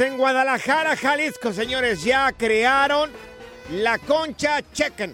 En 0.00 0.16
Guadalajara, 0.16 0.96
Jalisco, 0.96 1.52
señores, 1.52 2.02
ya 2.02 2.32
crearon 2.32 3.10
la 3.70 3.98
concha 3.98 4.60
Chequen. 4.72 5.12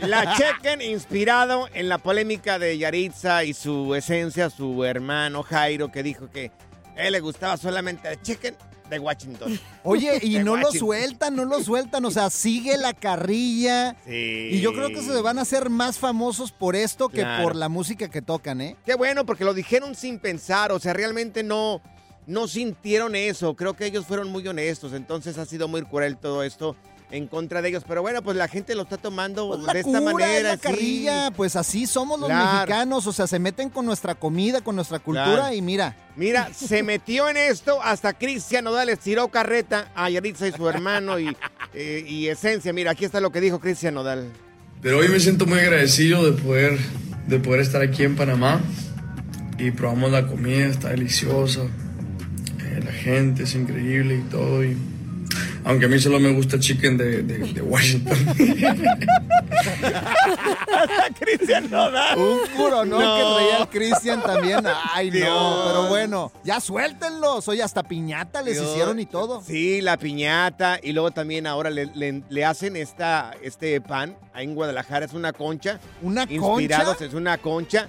La 0.00 0.34
Chequen 0.36 0.82
inspirado 0.82 1.68
en 1.72 1.88
la 1.88 1.98
polémica 1.98 2.58
de 2.58 2.76
Yaritza 2.76 3.44
y 3.44 3.54
su 3.54 3.94
esencia, 3.94 4.50
su 4.50 4.84
hermano 4.84 5.42
Jairo, 5.42 5.90
que 5.90 6.02
dijo 6.02 6.28
que 6.30 6.50
a 6.96 7.02
él 7.04 7.12
le 7.12 7.20
gustaba 7.20 7.56
solamente 7.56 8.08
el 8.10 8.20
Chequen 8.20 8.54
de 8.90 8.98
Washington. 8.98 9.58
Oye, 9.82 10.18
y 10.20 10.34
De 10.34 10.44
no 10.44 10.56
lo 10.56 10.70
sueltan, 10.72 11.34
no 11.34 11.44
lo 11.46 11.62
sueltan, 11.62 12.04
o 12.04 12.10
sea, 12.10 12.28
sigue 12.28 12.76
la 12.76 12.92
carrilla. 12.92 13.96
Sí. 14.04 14.48
Y 14.52 14.60
yo 14.60 14.72
creo 14.74 14.88
que 14.88 15.00
se 15.00 15.20
van 15.22 15.38
a 15.38 15.42
hacer 15.42 15.70
más 15.70 15.98
famosos 15.98 16.52
por 16.52 16.76
esto 16.76 17.08
que 17.08 17.22
Claro. 17.22 17.44
por 17.44 17.56
la 17.56 17.68
música 17.70 18.08
que 18.08 18.20
tocan, 18.20 18.60
¿eh? 18.60 18.76
Qué 18.84 18.94
bueno, 18.94 19.24
porque 19.24 19.44
lo 19.44 19.54
dijeron 19.54 19.94
sin 19.94 20.18
pensar, 20.18 20.70
o 20.72 20.78
sea, 20.78 20.92
realmente 20.92 21.42
no, 21.42 21.80
no 22.26 22.48
sintieron 22.48 23.14
eso. 23.16 23.54
Creo 23.54 23.74
que 23.74 23.86
ellos 23.86 24.06
fueron 24.06 24.28
muy 24.30 24.46
honestos, 24.46 24.92
entonces 24.92 25.38
ha 25.38 25.44
sido 25.46 25.68
muy 25.68 25.82
cruel 25.82 26.16
todo 26.16 26.42
esto 26.42 26.76
en 27.10 27.26
contra 27.26 27.60
de 27.60 27.68
ellos. 27.68 27.84
Pero 27.86 28.00
bueno, 28.00 28.22
pues 28.22 28.36
la 28.38 28.48
gente 28.48 28.74
lo 28.74 28.82
está 28.82 28.96
tomando 28.96 29.48
Pues 29.48 29.60
la 29.62 29.72
de 29.74 29.80
esta 29.80 29.98
cura, 30.00 30.12
manera. 30.12 30.48
la 30.50 30.54
sí. 30.56 30.60
carrilla, 30.62 31.30
pues 31.36 31.56
así 31.56 31.86
somos 31.86 32.18
los 32.18 32.28
Claro. 32.28 32.54
mexicanos, 32.60 33.06
o 33.06 33.12
sea, 33.12 33.26
se 33.26 33.38
meten 33.38 33.68
con 33.68 33.84
nuestra 33.84 34.14
comida, 34.14 34.62
con 34.62 34.76
nuestra 34.76 34.98
cultura 34.98 35.34
Claro. 35.34 35.54
y 35.54 35.60
mira. 35.60 35.94
Mira, 36.16 36.52
se 36.54 36.82
metió 36.82 37.28
en 37.28 37.36
esto 37.36 37.82
hasta 37.82 38.12
Cristian 38.14 38.64
Nodal 38.64 38.86
les 38.86 38.98
tiró 38.98 39.28
carreta 39.28 39.90
a 39.94 40.08
Yaritza 40.08 40.46
y 40.48 40.52
su 40.52 40.66
hermano 40.68 41.18
y, 41.18 41.36
eh, 41.74 42.04
y 42.08 42.28
Esencia. 42.28 42.72
Mira, 42.72 42.92
aquí 42.92 43.04
está 43.04 43.20
lo 43.20 43.30
que 43.30 43.40
dijo 43.42 43.60
Cristian 43.60 43.92
Nodal. 43.94 44.30
Pero 44.80 44.98
hoy 44.98 45.08
me 45.08 45.20
siento 45.20 45.44
muy 45.46 45.58
agradecido 45.58 46.24
de 46.24 46.32
poder, 46.40 46.78
de 47.26 47.38
poder 47.40 47.60
estar 47.60 47.82
aquí 47.82 48.04
en 48.04 48.16
Panamá 48.16 48.60
y 49.58 49.70
probamos 49.70 50.10
la 50.12 50.26
comida, 50.26 50.66
está 50.66 50.88
deliciosa, 50.88 51.60
gente 53.02 53.42
es 53.44 53.54
increíble 53.54 54.16
y 54.16 54.30
todo. 54.30 54.64
Y, 54.64 54.76
aunque 55.64 55.86
a 55.86 55.88
mí 55.88 55.98
solo 55.98 56.18
me 56.20 56.30
gusta 56.32 56.58
chicken 56.58 56.96
de, 56.98 57.22
de- 57.22 57.52
de 57.52 57.62
Washington. 57.62 58.16
Cristian 61.18 61.70
Nodal. 61.70 62.18
Un 62.18 62.38
puro, 62.56 62.84
¿no? 62.84 63.00
No. 63.00 63.16
Que 63.16 63.22
traía 63.34 63.56
el 63.58 63.68
Cristian 63.68 64.22
también. 64.22 64.60
Ay, 64.92 65.10
no, 65.10 65.64
pero 65.66 65.88
bueno, 65.88 66.32
ya 66.44 66.60
suéltenlos. 66.60 67.46
Oye, 67.48 67.62
hasta 67.62 67.82
piñata 67.82 68.42
les 68.42 68.54
Dios. 68.54 68.70
hicieron 68.70 68.98
y 69.00 69.06
todo. 69.06 69.42
Sí, 69.42 69.80
la 69.80 69.96
piñata 69.96 70.78
y 70.82 70.92
luego 70.92 71.10
también 71.12 71.46
ahora 71.46 71.70
le, 71.70 71.86
le- 71.86 72.22
le 72.28 72.44
hacen 72.44 72.76
esta, 72.76 73.32
este 73.42 73.80
pan 73.80 74.16
ahí 74.34 74.44
en 74.44 74.54
Guadalajara, 74.54 75.06
es 75.06 75.12
una 75.12 75.32
concha. 75.32 75.78
¿Una 76.02 76.22
Inspirados, 76.28 76.96
concha? 76.96 77.04
es 77.06 77.14
una 77.14 77.38
concha. 77.38 77.88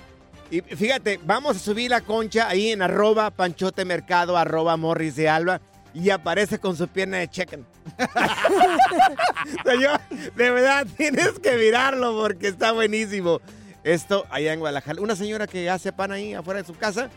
Y 0.51 0.61
fíjate, 0.61 1.19
vamos 1.25 1.57
a 1.57 1.59
subir 1.59 1.89
la 1.89 2.01
concha 2.01 2.47
ahí 2.47 2.71
en 2.71 2.81
arroba 2.81 3.31
panchote 3.31 3.85
mercado, 3.85 4.37
arroba 4.37 4.77
morris 4.77 5.15
de 5.15 5.29
alba. 5.29 5.61
Y 5.93 6.09
aparece 6.09 6.59
con 6.59 6.75
su 6.75 6.87
pierna 6.87 7.17
de 7.17 7.27
chicken. 7.29 7.65
Señor, 9.65 9.99
de 10.35 10.49
verdad 10.51 10.87
tienes 10.97 11.39
que 11.39 11.55
mirarlo 11.55 12.19
porque 12.19 12.47
está 12.47 12.71
buenísimo. 12.71 13.41
Esto 13.83 14.25
allá 14.29 14.53
en 14.53 14.59
Guadalajara. 14.59 15.01
Una 15.01 15.15
señora 15.15 15.45
que 15.45 15.69
hace 15.69 15.91
pan 15.91 16.11
ahí 16.11 16.33
afuera 16.33 16.61
de 16.61 16.67
su 16.67 16.73
casa, 16.73 17.09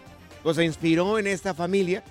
pues 0.43 0.56
se 0.56 0.64
inspiró 0.64 1.19
en 1.19 1.26
esta 1.26 1.54
familia 1.54 2.03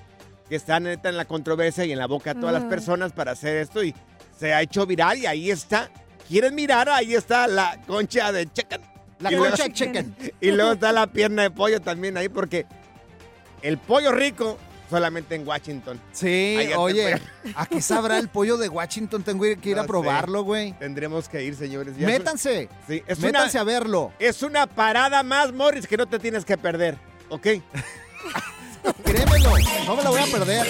que 0.50 0.56
está 0.56 0.80
neta 0.80 1.10
en 1.10 1.18
la 1.18 1.26
controversia 1.26 1.86
y 1.86 1.92
en 1.92 2.00
la 2.00 2.08
boca 2.08 2.34
de 2.34 2.40
todas 2.40 2.54
las 2.54 2.64
personas 2.66 3.12
para 3.12 3.32
hacer 3.32 3.58
esto 3.58 3.84
y 3.84 3.94
se 4.38 4.54
ha 4.54 4.62
hecho 4.62 4.86
viral 4.86 5.18
y 5.18 5.26
ahí 5.26 5.52
está. 5.52 5.90
¿Quieren 6.28 6.56
mirar? 6.56 6.90
Ahí 6.90 7.14
está 7.14 7.48
la 7.48 7.80
concha 7.86 8.32
de 8.32 8.52
chicken. 8.52 8.82
La 9.20 9.32
concha 9.38 9.70
chicken. 9.72 10.16
y 10.42 10.52
luego 10.52 10.74
está 10.74 10.92
la 10.92 11.08
pierna 11.08 11.44
de 11.44 11.52
pollo 11.52 11.82
también 11.82 12.18
ahí 12.18 12.30
porque 12.30 12.66
el 13.62 13.78
pollo 13.78 14.12
rico 14.12 14.58
solamente 14.90 15.34
en 15.36 15.48
Washington. 15.48 16.00
Sí, 16.12 16.58
oye. 16.78 17.20
¿a 17.56 17.66
qué 17.66 17.82
sabrá 17.82 18.18
el 18.20 18.28
pollo 18.30 18.58
de 18.58 18.70
Washington? 18.70 19.24
Tengo 19.24 19.44
que 19.60 19.70
ir 19.70 19.80
a 19.80 19.82
No 19.82 19.88
probarlo, 19.88 20.44
güey. 20.44 20.74
Tendremos 20.78 21.28
que 21.28 21.44
ir, 21.44 21.56
señores. 21.56 21.96
Ya 21.98 22.08
es 22.08 22.14
un- 22.14 22.20
Métanse. 22.20 22.70
Sí, 22.88 23.02
es 23.08 23.20
Métanse 23.20 23.58
una, 23.58 23.62
a 23.62 23.64
verlo. 23.64 24.14
es 24.20 24.44
una 24.44 24.68
parada 24.68 25.24
más, 25.24 25.52
Morris, 25.54 25.88
que 25.88 25.98
no 25.98 26.06
te 26.06 26.20
tienes 26.20 26.46
que 26.46 26.58
perder. 26.58 26.98
¿Ok? 27.30 27.48
Créemelo, 29.04 29.50
no 29.88 29.96
me 29.96 30.04
la 30.04 30.10
voy 30.12 30.22
a 30.22 30.26
perder. 30.28 30.68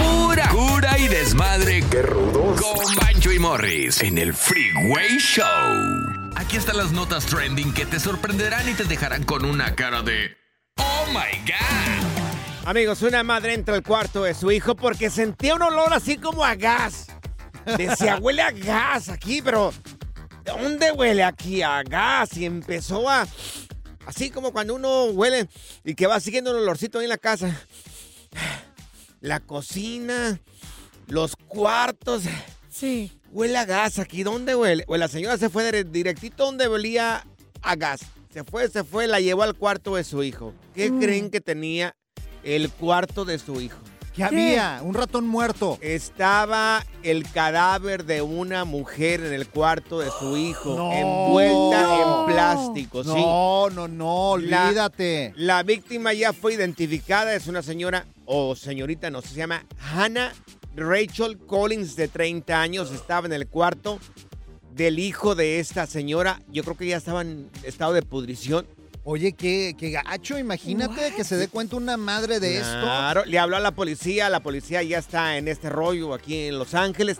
Pura 0.00 0.48
cura 0.48 0.98
y 0.98 1.06
desmadre. 1.06 1.84
¡Qué 1.88 2.02
rudos! 2.02 2.60
Con 2.60 2.94
Bancho 2.96 3.30
y 3.30 3.38
Morris 3.38 4.02
en 4.02 4.18
el 4.18 4.34
Freeway 4.34 5.16
Show. 5.18 6.09
Aquí 6.36 6.56
están 6.56 6.76
las 6.76 6.92
notas 6.92 7.26
trending 7.26 7.72
que 7.72 7.86
te 7.86 8.00
sorprenderán 8.00 8.68
y 8.68 8.74
te 8.74 8.84
dejarán 8.84 9.24
con 9.24 9.44
una 9.44 9.74
cara 9.74 10.02
de 10.02 10.36
¡Oh 10.76 11.06
my 11.08 11.38
God! 11.46 12.68
Amigos, 12.68 13.02
una 13.02 13.22
madre 13.22 13.54
entra 13.54 13.74
al 13.74 13.82
cuarto 13.82 14.22
de 14.22 14.34
su 14.34 14.50
hijo 14.50 14.74
porque 14.76 15.10
sentía 15.10 15.54
un 15.54 15.62
olor 15.62 15.92
así 15.92 16.16
como 16.16 16.44
a 16.44 16.54
gas. 16.54 17.06
Decía, 17.76 18.16
huele 18.20 18.42
a 18.42 18.50
gas 18.50 19.08
aquí, 19.08 19.42
pero 19.42 19.72
¿de 20.44 20.52
dónde 20.52 20.92
huele 20.92 21.24
aquí 21.24 21.62
a 21.62 21.82
gas? 21.82 22.36
Y 22.36 22.46
empezó 22.46 23.08
a... 23.08 23.26
Así 24.06 24.30
como 24.30 24.52
cuando 24.52 24.74
uno 24.74 25.04
huele 25.06 25.48
y 25.84 25.94
que 25.94 26.06
va 26.06 26.20
siguiendo 26.20 26.50
un 26.50 26.58
olorcito 26.58 26.98
ahí 26.98 27.04
en 27.04 27.10
la 27.10 27.18
casa. 27.18 27.54
La 29.20 29.40
cocina, 29.40 30.40
los 31.06 31.36
cuartos. 31.36 32.22
Sí. 32.68 33.19
Huele 33.32 33.58
a 33.58 33.64
gas 33.64 33.98
aquí. 33.98 34.22
¿Dónde 34.22 34.54
huele? 34.54 34.84
Pues 34.86 34.98
la 35.00 35.08
señora 35.08 35.38
se 35.38 35.48
fue 35.48 35.64
dire- 35.70 35.84
directito 35.90 36.44
donde 36.46 36.66
olía 36.66 37.24
a 37.62 37.76
gas. 37.76 38.00
Se 38.32 38.44
fue, 38.44 38.68
se 38.68 38.84
fue, 38.84 39.06
la 39.06 39.20
llevó 39.20 39.42
al 39.42 39.54
cuarto 39.54 39.96
de 39.96 40.04
su 40.04 40.22
hijo. 40.22 40.52
¿Qué 40.74 40.90
Mm. 40.90 41.00
creen 41.00 41.30
que 41.30 41.40
tenía 41.40 41.94
el 42.44 42.70
cuarto 42.70 43.24
de 43.24 43.38
su 43.38 43.60
hijo? 43.60 43.78
¿Qué 44.14 44.24
había? 44.24 44.80
Un 44.82 44.94
ratón 44.94 45.26
muerto. 45.28 45.78
Estaba 45.80 46.84
el 47.04 47.30
cadáver 47.30 48.04
de 48.04 48.22
una 48.22 48.64
mujer 48.64 49.20
en 49.24 49.32
el 49.32 49.46
cuarto 49.48 50.00
de 50.00 50.10
su 50.18 50.36
hijo, 50.36 50.74
No. 50.76 50.92
envuelta 50.92 51.82
No. 51.82 52.26
en 52.28 52.32
plástico, 52.34 53.04
sí. 53.04 53.10
No, 53.10 53.70
no, 53.70 53.86
no, 53.88 54.36
La- 54.36 54.64
olvídate. 54.66 55.32
La, 55.36 55.62
víctima 55.62 56.12
ya 56.12 56.32
fue 56.32 56.54
identificada, 56.54 57.34
es 57.34 57.46
una 57.46 57.62
señora 57.62 58.06
o 58.26 58.56
señorita, 58.56 59.10
no 59.10 59.22
sé, 59.22 59.28
se 59.28 59.34
llama 59.36 59.64
Hannah 59.92 60.32
Rachel 60.80 61.38
Collins, 61.38 61.94
de 61.96 62.08
30 62.08 62.60
años, 62.60 62.90
estaba 62.92 63.26
en 63.26 63.32
el 63.32 63.46
cuarto 63.46 63.98
del 64.72 64.98
hijo 64.98 65.34
de 65.34 65.60
esta 65.60 65.86
señora. 65.86 66.40
Yo 66.48 66.62
creo 66.64 66.76
que 66.76 66.86
ya 66.86 66.96
estaba 66.96 67.22
en 67.22 67.50
estado 67.64 67.92
de 67.92 68.02
pudrición. 68.02 68.66
Oye, 69.02 69.32
qué, 69.32 69.74
qué 69.78 69.90
gacho, 69.90 70.38
imagínate 70.38 71.14
que 71.16 71.24
se 71.24 71.36
dé 71.36 71.48
cuenta 71.48 71.76
una 71.76 71.96
madre 71.96 72.38
de 72.38 72.58
esto. 72.58 72.80
Claro, 72.82 73.24
le 73.24 73.38
habló 73.38 73.56
a 73.56 73.60
la 73.60 73.70
policía, 73.70 74.28
la 74.28 74.40
policía 74.40 74.82
ya 74.82 74.98
está 74.98 75.38
en 75.38 75.48
este 75.48 75.70
rollo 75.70 76.12
aquí 76.12 76.48
en 76.48 76.58
Los 76.58 76.74
Ángeles. 76.74 77.16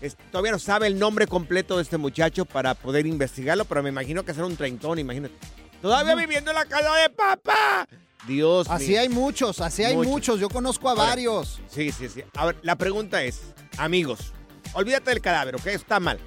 es- 0.00 0.16
todavía 0.30 0.52
no 0.52 0.60
sabe 0.60 0.86
el 0.86 0.96
nombre 0.98 1.26
completo 1.26 1.76
de 1.76 1.82
este 1.82 1.98
muchacho 1.98 2.44
para 2.44 2.74
poder 2.74 3.04
investigarlo, 3.06 3.64
pero 3.64 3.82
me 3.82 3.88
imagino 3.88 4.24
que 4.24 4.32
será 4.32 4.46
un 4.46 4.56
treintón, 4.56 5.00
imagínate. 5.00 5.34
Todavía 5.82 6.14
viviendo 6.14 6.50
en 6.52 6.56
la 6.56 6.64
casa 6.66 6.94
de 6.94 7.10
papá. 7.10 7.88
Dios 8.26 8.66
Así 8.68 8.88
mío. 8.88 9.00
hay 9.00 9.08
muchos, 9.08 9.60
así 9.60 9.84
hay 9.84 9.94
Muchos. 9.96 10.10
muchos. 10.12 10.40
Yo 10.40 10.48
conozco 10.48 10.88
a 10.88 10.94
varios. 10.94 11.60
Sí, 11.68 11.92
sí, 11.92 12.08
sí. 12.08 12.22
A 12.34 12.46
ver, 12.46 12.56
la 12.62 12.76
pregunta 12.76 13.22
es, 13.22 13.40
amigos, 13.78 14.32
olvídate 14.74 15.10
del 15.10 15.20
cadáver, 15.20 15.56
¿ok? 15.56 15.66
Está 15.68 16.00
mal. 16.00 16.18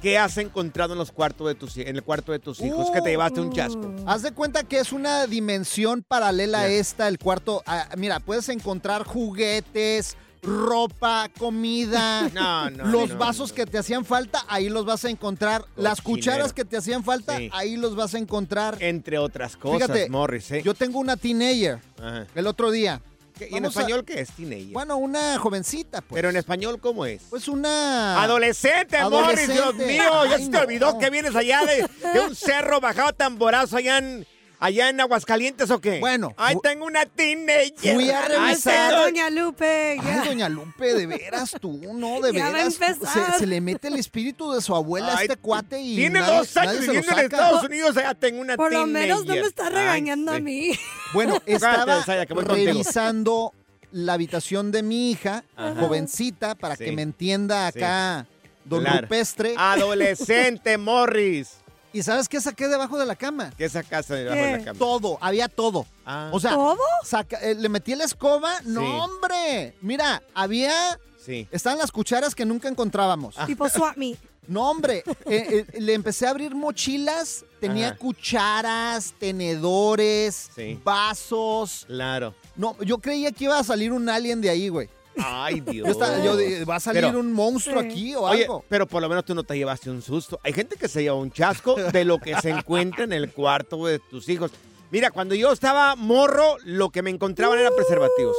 ¿Qué 0.00 0.18
has 0.18 0.36
encontrado 0.36 0.92
en 0.92 0.98
los 0.98 1.12
cuartos 1.12 1.46
de 1.46 1.54
tus 1.54 1.78
en 1.78 1.96
el 1.96 2.02
cuarto 2.02 2.32
de 2.32 2.38
tus 2.38 2.60
hijos 2.60 2.90
que 2.90 3.00
te 3.00 3.08
llevaste 3.10 3.40
un 3.40 3.50
chasco? 3.52 3.94
Haz 4.06 4.20
de 4.22 4.32
cuenta 4.32 4.62
que 4.64 4.78
es 4.78 4.92
una 4.92 5.26
dimensión 5.26 6.02
paralela 6.02 6.60
a 6.60 6.66
esta, 6.68 7.08
el 7.08 7.18
cuarto. 7.18 7.62
Ah, 7.66 7.88
mira, 7.96 8.20
puedes 8.20 8.50
encontrar 8.50 9.04
juguetes, 9.04 10.16
ropa, 10.44 11.28
comida. 11.38 12.28
No, 12.34 12.70
no, 12.70 12.84
Los 12.86 13.10
no, 13.10 13.18
vasos 13.18 13.52
que 13.52 13.66
te 13.66 13.78
hacían 13.78 14.04
falta, 14.04 14.44
ahí 14.48 14.68
los 14.68 14.84
vas 14.84 15.04
a 15.04 15.10
encontrar. 15.10 15.64
Las 15.76 16.00
cucharas 16.00 16.52
que 16.52 16.64
te 16.64 16.76
hacían 16.76 17.04
falta, 17.04 17.36
Sí. 17.38 17.50
ahí 17.52 17.76
los 17.76 17.94
vas 17.96 18.14
a 18.14 18.18
encontrar. 18.18 18.76
Entre 18.80 19.18
otras 19.18 19.56
cosas, 19.56 19.88
Fíjate, 19.88 20.08
Morris, 20.10 20.50
¿eh? 20.52 20.62
yo 20.64 20.74
tengo 20.74 20.98
una 20.98 21.16
teenager 21.16 21.80
Ajá. 21.98 22.26
el 22.34 22.46
otro 22.46 22.70
día. 22.70 23.00
¿Qué- 23.38 23.48
¿Y 23.50 23.56
en 23.56 23.62
Vamos 23.64 23.76
a- 23.76 23.80
español 23.80 24.04
qué 24.04 24.20
es 24.20 24.30
teenager? 24.30 24.66
Bueno, 24.72 24.96
una 24.96 25.38
jovencita, 25.38 26.00
pues. 26.02 26.16
Pero 26.18 26.30
en 26.30 26.36
español, 26.36 26.78
¿cómo 26.80 27.04
es? 27.04 27.22
Pues 27.30 27.48
una... 27.48 28.22
Adolescente, 28.22 28.96
Morris, 29.10 29.48
Dios 29.52 29.74
mío, 29.74 30.24
ya 30.30 30.38
se 30.38 30.48
te 30.50 30.56
olvidó 30.56 30.98
que 30.98 31.10
vienes 31.10 31.34
allá 31.34 31.62
de, 31.64 31.88
de 32.12 32.20
un 32.20 32.34
cerro 32.36 32.80
bajado 32.80 33.12
tamborazo 33.12 33.76
allá 33.76 33.98
en, 33.98 34.24
allá 34.64 34.88
en 34.88 35.00
Aguascalientes 35.00 35.70
o 35.70 35.80
qué? 35.80 36.00
Bueno, 36.00 36.32
Ay, 36.36 36.54
fu- 36.54 36.60
tengo 36.62 36.86
una 36.86 37.04
teenager. 37.06 37.94
Fui 37.94 38.10
a 38.10 38.22
Ay, 38.24 38.28
revisar- 38.54 38.90
tengo- 38.90 39.02
Doña 39.02 39.30
Lupe. 39.30 39.96
ya. 40.02 40.22
Ay, 40.22 40.28
doña 40.28 40.48
Lupe, 40.48 40.94
de 40.94 41.06
veras 41.06 41.54
tú, 41.60 41.80
no, 41.94 42.20
de 42.20 42.32
Ya 42.32 42.44
va 42.44 42.48
a 42.48 42.52
veras. 42.52 42.80
empezar. 42.80 43.32
Se, 43.32 43.38
se 43.40 43.46
le 43.46 43.60
mete 43.60 43.88
el 43.88 43.94
espíritu 43.96 44.52
de 44.52 44.60
su 44.62 44.74
abuela 44.74 45.08
a 45.14 45.18
Ay, 45.18 45.22
este 45.26 45.36
cuate 45.36 45.80
y 45.80 45.96
Tiene 45.96 46.20
nadie- 46.20 46.36
dos 46.38 46.56
años 46.56 46.74
lo 46.74 46.80
viviendo 46.92 47.12
en. 47.12 47.18
Estados 47.24 47.64
Unidos, 47.64 47.96
allá 47.96 48.14
tengo 48.14 48.40
una 48.40 48.56
Por 48.56 48.72
lo 48.72 48.84
teenager. 48.84 49.08
menos 49.08 49.26
no 49.26 49.34
me 49.34 49.40
está 49.40 49.66
Ay, 49.66 49.72
regañando 49.74 50.32
a 50.32 50.36
sí. 50.36 50.42
mí. 50.42 50.78
Bueno, 51.12 51.40
estaba 51.46 52.02
revisando 52.04 53.52
la 53.92 54.14
habitación 54.14 54.72
de 54.72 54.82
mi 54.82 55.10
hija, 55.10 55.44
Ajá. 55.56 55.74
jovencita, 55.80 56.54
para 56.54 56.74
Sí. 56.76 56.84
que 56.84 56.92
me 56.92 57.02
entienda 57.02 57.66
acá 57.66 58.26
don 58.64 58.80
Claro. 58.82 59.02
Rupestre. 59.02 59.54
Adolescente, 59.58 60.78
Morris. 60.78 61.58
¿Y 61.94 62.02
sabes 62.02 62.28
qué 62.28 62.40
saqué 62.40 62.68
debajo 62.68 62.98
de 62.98 63.06
la 63.06 63.14
cama? 63.16 63.50
¿Qué 63.56 63.68
sacaste 63.68 64.14
debajo 64.14 64.42
de 64.42 64.58
la 64.58 64.64
cama? 64.64 64.78
Todo, 64.78 65.16
había 65.20 65.48
todo. 65.48 65.86
Ah. 66.04 66.28
O 66.32 66.40
sea, 66.40 66.50
¿Todo? 66.50 66.76
saca- 67.04 67.38
eh, 67.40 67.54
le 67.54 67.68
metí 67.70 67.94
la 67.94 68.04
escoba. 68.04 68.60
No, 68.64 68.80
Sí. 68.80 68.86
hombre. 68.86 69.74
Mira, 69.80 70.22
había. 70.34 70.98
Sí. 71.24 71.48
Estaban 71.50 71.78
las 71.78 71.90
cucharas 71.90 72.34
que 72.34 72.44
nunca 72.44 72.68
encontrábamos. 72.68 73.36
Tipo 73.46 73.66
swap 73.68 73.96
me. 73.96 74.16
No, 74.46 74.68
hombre. 74.70 75.04
eh, 75.24 75.64
eh, 75.72 75.80
le 75.80 75.94
empecé 75.94 76.26
a 76.26 76.30
abrir 76.30 76.54
mochilas. 76.54 77.46
Tenía 77.60 77.88
Ajá. 77.90 77.96
cucharas, 77.96 79.14
tenedores, 79.18 80.50
Sí. 80.54 80.78
vasos. 80.84 81.84
Claro. 81.86 82.34
No, 82.56 82.76
yo 82.82 82.98
creía 82.98 83.32
que 83.32 83.44
iba 83.44 83.58
a 83.58 83.64
salir 83.64 83.92
un 83.92 84.08
alien 84.08 84.40
de 84.40 84.50
ahí, 84.50 84.68
güey. 84.68 84.88
Ay, 85.18 85.60
Dios. 85.66 85.86
Yo, 85.86 85.92
estaba- 85.92 86.18
yo 86.24 86.36
dije, 86.36 86.64
¿va 86.64 86.76
a 86.76 86.80
salir 86.80 87.02
Pero- 87.04 87.20
un 87.20 87.32
monstruo 87.32 87.80
Sí. 87.82 87.86
aquí 87.88 88.14
o 88.14 88.22
Oye, 88.22 88.42
algo? 88.42 88.64
pero 88.68 88.86
por 88.86 89.02
lo 89.02 89.08
menos 89.08 89.24
tú 89.24 89.34
no 89.34 89.44
te 89.44 89.56
llevaste 89.56 89.90
un 89.90 90.02
susto. 90.02 90.38
Hay 90.42 90.52
gente 90.52 90.76
que 90.76 90.88
se 90.88 91.02
lleva 91.02 91.16
un 91.16 91.30
chasco 91.30 91.74
de 91.76 92.04
lo 92.04 92.18
que 92.18 92.34
se 92.40 92.50
encuentra 92.50 93.04
en 93.04 93.12
el 93.12 93.30
cuarto 93.32 93.84
de 93.86 93.98
tus 93.98 94.28
hijos. 94.28 94.50
Mira, 94.90 95.10
cuando 95.10 95.34
yo 95.34 95.52
estaba 95.52 95.96
morro, 95.96 96.56
lo 96.64 96.90
que 96.90 97.02
me 97.02 97.10
encontraban 97.10 97.58
eran 97.58 97.72
preservativos. 97.74 98.36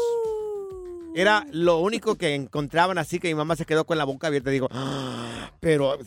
Era 1.15 1.45
lo 1.51 1.79
único 1.79 2.15
que 2.15 2.35
encontraban, 2.35 2.97
así 2.97 3.19
que 3.19 3.29
mi 3.29 3.35
mamá 3.35 3.55
se 3.55 3.65
quedó 3.65 3.85
con 3.85 3.97
la 3.97 4.03
boca 4.03 4.27
abierta. 4.27 4.49
Digo, 4.49 4.67
"Ah, 4.71 5.49
pero, 5.59 5.97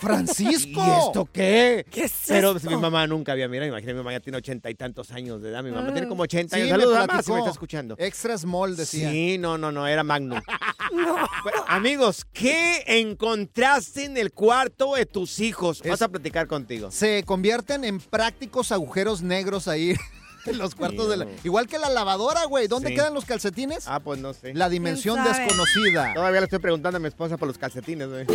¡Francisco! 0.00 0.82
¿y 0.86 1.06
esto 1.06 1.28
qué? 1.32 1.86
¿Qué 1.90 2.04
es 2.04 2.12
Pero 2.28 2.56
esto? 2.56 2.68
mi 2.70 2.76
mamá 2.76 3.06
nunca 3.06 3.32
había, 3.32 3.48
mira, 3.48 3.66
imagínate, 3.66 3.94
mi 3.94 3.98
mamá 3.98 4.12
ya 4.12 4.20
tiene 4.20 4.38
ochenta 4.38 4.70
y 4.70 4.74
tantos 4.74 5.10
años 5.10 5.40
de 5.42 5.50
edad. 5.50 5.62
Mi 5.62 5.70
mamá 5.70 5.92
tiene 5.92 6.08
como 6.08 6.22
ochenta 6.24 6.56
Sí, 6.56 6.62
años. 6.62 6.78
Saludos, 6.78 6.98
mamá, 7.06 7.22
si 7.22 7.32
me 7.32 7.38
está 7.38 7.50
escuchando. 7.50 7.96
Extra 7.98 8.36
small, 8.38 8.76
decía. 8.76 9.10
Sí, 9.10 9.38
no, 9.38 9.56
no, 9.58 9.72
no, 9.72 9.86
era 9.86 10.02
Magnum. 10.04 10.40
Bueno, 10.94 11.64
amigos, 11.66 12.24
¿qué 12.32 12.84
encontraste 12.86 14.04
en 14.04 14.16
el 14.16 14.32
cuarto 14.32 14.94
de 14.94 15.06
tus 15.06 15.40
hijos? 15.40 15.82
Vas 15.82 16.02
a 16.02 16.08
platicar 16.08 16.46
contigo. 16.46 16.90
Se 16.92 17.24
convierten 17.24 17.84
en 17.84 17.98
prácticos 18.00 18.70
agujeros 18.70 19.20
negros 19.22 19.66
ahí 19.66 19.94
en 20.50 20.58
los 20.58 20.74
cuartos 20.74 21.08
de 21.08 21.16
la... 21.18 21.26
Igual 21.44 21.66
que 21.66 21.78
la 21.78 21.88
lavadora, 21.90 22.44
güey. 22.44 22.66
¿Dónde 22.68 22.90
Sí. 22.90 22.94
quedan 22.94 23.14
los 23.14 23.24
calcetines? 23.24 23.84
Ah, 23.86 24.00
pues 24.00 24.18
no 24.20 24.32
sé. 24.34 24.54
La 24.54 24.68
dimensión 24.68 25.16
¿Quién 25.22 25.34
sabe? 25.34 25.44
desconocida. 25.46 26.14
Todavía 26.14 26.40
le 26.40 26.44
estoy 26.44 26.58
preguntando 26.58 26.96
a 26.96 27.00
mi 27.00 27.08
esposa 27.08 27.36
por 27.36 27.48
los 27.48 27.58
calcetines, 27.58 28.08
güey. 28.08 28.26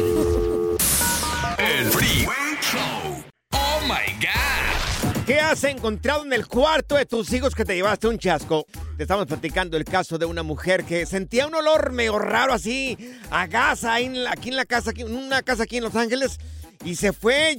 El 1.57 1.85
Freeway 1.91 2.57
Show. 2.61 3.23
Oh 3.53 3.79
my 3.83 4.13
God. 4.19 5.23
¿Qué 5.25 5.39
has 5.39 5.63
encontrado 5.63 6.25
en 6.25 6.33
el 6.33 6.47
cuarto 6.47 6.95
de 6.95 7.05
tus 7.05 7.31
hijos 7.33 7.53
que 7.53 7.63
te 7.63 7.75
llevaste 7.75 8.07
un 8.07 8.17
chasco? 8.17 8.65
Te 8.97 9.03
estamos 9.03 9.27
platicando 9.27 9.77
el 9.77 9.85
caso 9.85 10.17
de 10.17 10.25
una 10.25 10.41
mujer 10.41 10.83
que 10.85 11.05
sentía 11.05 11.45
un 11.45 11.53
olor 11.53 11.91
medio 11.91 12.17
raro 12.17 12.51
así, 12.53 12.97
a 13.29 13.45
gas 13.45 13.83
ahí 13.83 14.05
en 14.05 14.23
la- 14.23 14.31
aquí 14.31 14.49
en 14.49 14.55
la 14.55 14.65
casa, 14.65 14.89
aquí, 14.89 15.01
en 15.01 15.15
una 15.15 15.43
casa 15.43 15.63
aquí 15.63 15.77
en 15.77 15.83
Los 15.83 15.95
Ángeles, 15.95 16.39
y 16.85 16.95
se 16.95 17.11
fue, 17.13 17.57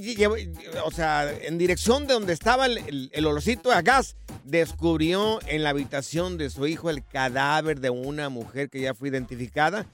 o 0.83 0.91
sea, 0.91 1.31
en 1.31 1.57
dirección 1.57 2.07
de 2.07 2.13
donde 2.15 2.33
estaba 2.33 2.65
el, 2.65 2.77
el- 2.79 3.09
el 3.13 3.25
olorcito 3.25 3.71
a 3.71 3.81
gas. 3.81 4.15
Descubrió 4.43 5.39
en 5.47 5.63
la 5.63 5.69
habitación 5.69 6.37
de 6.37 6.49
su 6.49 6.65
hijo 6.67 6.89
el 6.89 7.05
cadáver 7.05 7.79
de 7.79 7.89
una 7.91 8.29
mujer 8.29 8.69
que 8.69 8.81
ya 8.81 8.93
fue 8.95 9.09
identificada. 9.09 9.85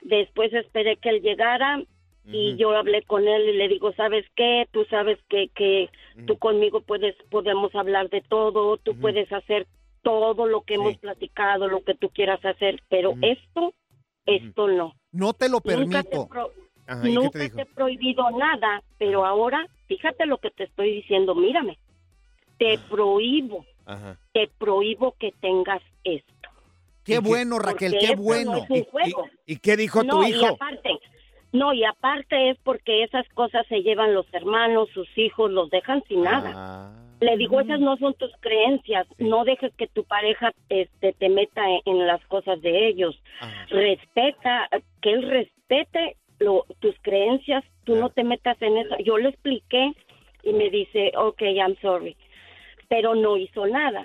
después 0.00 0.52
esperé 0.54 0.96
que 0.96 1.10
él 1.10 1.20
llegara 1.20 1.82
y 2.24 2.56
yo 2.56 2.70
hablé 2.76 3.02
con 3.02 3.26
él 3.26 3.48
y 3.48 3.52
le 3.54 3.68
digo, 3.68 3.92
¿sabes 3.94 4.24
qué? 4.36 4.66
Tú 4.70 4.84
sabes 4.86 5.18
que, 5.28 5.48
que 5.54 5.90
tú 6.26 6.38
conmigo 6.38 6.80
puedes, 6.80 7.16
podemos 7.30 7.74
hablar 7.74 8.08
de 8.10 8.20
todo, 8.22 8.76
tú 8.76 8.96
puedes 9.00 9.30
hacer 9.32 9.66
todo 10.02 10.46
lo 10.46 10.62
que 10.62 10.74
hemos 10.74 10.96
platicado, 10.98 11.68
lo 11.68 11.82
que 11.84 11.94
tú 11.94 12.10
quieras 12.10 12.44
hacer, 12.44 12.80
pero 12.88 13.14
esto, 13.22 13.74
esto 14.26 14.68
no. 14.68 14.94
No 15.10 15.32
te 15.32 15.48
lo 15.48 15.60
Nunca 15.64 16.02
te, 16.02 16.08
permito. 16.10 16.28
pro- 16.28 16.52
Ajá, 16.86 17.08
¿y 17.08 17.10
qué 17.10 17.14
nunca 17.14 17.38
te 17.38 17.50
te, 17.50 17.62
he 17.62 17.66
prohibido 17.66 18.30
nada, 18.32 18.82
pero 18.98 19.24
ahora, 19.24 19.66
fíjate 19.86 20.26
lo 20.26 20.38
que 20.38 20.50
te 20.50 20.64
estoy 20.64 20.92
diciendo, 20.96 21.34
mírame, 21.34 21.78
te 22.58 22.78
prohíbo, 22.88 23.64
Ajá. 23.86 24.18
te 24.32 24.48
prohíbo 24.58 25.14
que 25.18 25.32
tengas 25.40 25.82
esto. 26.04 26.28
Qué 27.04 27.14
¿Y 27.14 27.16
qué- 27.16 27.28
bueno, 27.28 27.58
Raquel, 27.58 27.96
qué 27.98 28.14
bueno. 28.14 28.52
No 28.52 28.64
es 28.64 28.70
un 28.70 28.76
¿Y, 28.78 28.84
juego. 28.84 29.28
y- 29.46 29.52
y 29.54 29.56
qué 29.56 29.76
dijo 29.76 30.02
no, 30.04 30.20
tu 30.20 30.24
y 30.24 30.30
hijo? 30.30 30.46
aparte, 30.46 30.90
no, 31.52 31.72
y 31.72 31.84
aparte 31.84 32.50
es 32.50 32.58
porque 32.64 33.02
esas 33.04 33.28
cosas 33.30 33.66
se 33.68 33.82
llevan 33.82 34.14
los 34.14 34.26
hermanos, 34.32 34.88
sus 34.94 35.08
hijos, 35.18 35.50
los 35.50 35.70
dejan 35.70 36.02
sin 36.08 36.22
nada. 36.22 36.52
Ah. 36.54 36.98
Le 37.20 37.36
digo, 37.36 37.60
esas 37.60 37.78
no 37.78 37.96
son 37.98 38.14
tus 38.14 38.32
creencias. 38.40 39.06
No 39.18 39.44
dejes 39.44 39.72
que 39.76 39.86
tu 39.86 40.02
pareja 40.04 40.50
este, 40.68 41.12
te 41.12 41.28
meta 41.28 41.62
en, 41.70 41.80
en 41.84 42.06
las 42.06 42.24
cosas 42.26 42.60
de 42.62 42.88
ellos. 42.88 43.16
Ajá. 43.40 43.66
Respeta, 43.70 44.68
que 45.00 45.10
él 45.12 45.22
respete 45.30 46.16
lo- 46.40 46.66
tus 46.80 46.96
creencias. 47.02 47.62
Tú 47.84 47.94
no 47.96 48.10
te 48.10 48.24
metas 48.24 48.60
en 48.60 48.76
eso. 48.78 48.96
Yo 49.04 49.18
le 49.18 49.28
expliqué 49.28 49.92
y 50.42 50.52
me 50.52 50.68
dice, 50.70 51.12
ok, 51.16 51.42
I'm 51.42 51.76
sorry. 51.80 52.16
Pero 52.88 53.14
no 53.14 53.36
hizo 53.36 53.66
nada. 53.66 54.04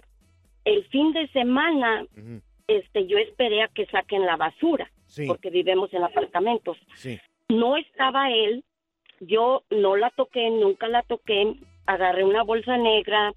El 0.63 0.83
fin 0.89 1.11
de 1.13 1.27
semana, 1.29 2.05
este, 2.67 3.07
yo 3.07 3.17
esperé 3.17 3.63
a 3.63 3.67
que 3.69 3.85
saquen 3.87 4.25
la 4.27 4.35
basura, 4.35 4.91
Sí, 5.07 5.25
porque 5.25 5.49
vivimos 5.49 5.91
en 5.93 6.03
apartamentos 6.03 6.77
sí. 6.95 7.17
No 7.49 7.77
estaba 7.77 8.31
él, 8.31 8.63
yo 9.19 9.63
no 9.69 9.95
la 9.95 10.09
toqué, 10.11 10.49
nunca 10.49 10.87
la 10.87 11.01
toqué, 11.03 11.55
agarré 11.85 12.23
una 12.23 12.43
bolsa 12.43 12.77
negra, 12.77 13.33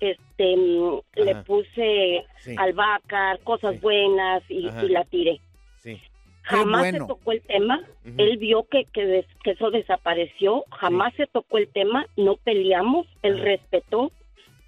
este, 0.00 0.56
mm, 0.56 1.00
le 1.16 1.34
puse 1.46 2.24
Sí. 2.40 2.54
albahaca, 2.58 3.38
cosas 3.44 3.74
Sí. 3.74 3.80
buenas 3.80 4.42
y, 4.50 4.62
la 4.88 5.04
tiré. 5.04 5.40
Sí. 5.78 6.00
Jamás 6.42 6.80
bueno. 6.82 6.98
se 7.06 7.08
tocó 7.08 7.32
el 7.32 7.40
tema, 7.42 7.80
él 8.18 8.36
vio 8.36 8.64
que, 8.68 8.84
que, 8.92 9.06
des- 9.06 9.26
que 9.42 9.52
eso 9.52 9.70
desapareció, 9.70 10.64
jamás 10.72 11.14
se 11.14 11.26
tocó 11.26 11.56
el 11.56 11.68
tema, 11.68 12.06
no 12.18 12.36
peleamos, 12.36 13.06
él 13.22 13.38
respetó, 13.40 14.12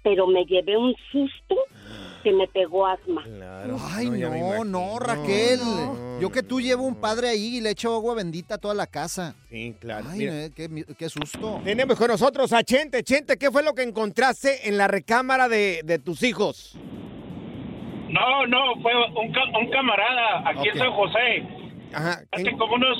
pero 0.01 0.25
me 0.25 0.45
llevé 0.45 0.75
un 0.77 0.95
susto 1.11 1.55
que 2.27 2.33
me 2.33 2.47
pegó 2.47 2.85
asma. 2.85 3.23
Claro. 3.23 3.77
Ay, 3.95 4.09
no, 4.09 4.65
no, 4.65 4.99
Raquel. 4.99 5.59
No, 5.63 6.19
Yo 6.19 6.29
que 6.29 6.43
tú 6.43 6.59
llevo 6.59 6.83
un 6.83 6.95
padre 6.95 7.29
ahí 7.29 7.57
y 7.57 7.61
le 7.61 7.69
echo 7.69 7.93
agua 7.95 8.15
bendita 8.15 8.55
a 8.55 8.57
toda 8.57 8.73
la 8.73 8.85
casa. 8.85 9.33
Sí, 9.49 9.73
claro. 9.79 10.07
Ay, 10.09 10.19
Mira, 10.19 10.45
eh, 10.45 10.51
qué, 10.53 11.09
susto. 11.09 11.61
Tenemos 11.63 11.97
con 11.97 12.09
nosotros 12.09 12.51
a 12.51 12.63
Chente. 12.63 13.01
Chente, 13.03 13.37
¿qué 13.37 13.49
fue 13.49 13.63
lo 13.63 13.73
que 13.73 13.83
encontraste 13.83 14.67
en 14.67 14.77
la 14.77 14.89
recámara 14.89 15.47
de, 15.47 15.81
de 15.85 15.99
tus 15.99 16.21
hijos? 16.23 16.77
No, 18.09 18.45
no, 18.47 18.81
fue 18.81 18.91
un, 18.95 19.31
ca- 19.31 19.57
un 19.59 19.69
camarada 19.69 20.49
aquí 20.49 20.67
en 20.67 20.77
San 20.77 20.91
José. 20.91 21.43
Ajá. 21.93 22.19
Hace 22.31 22.51
como 22.57 22.75
unos, 22.75 22.97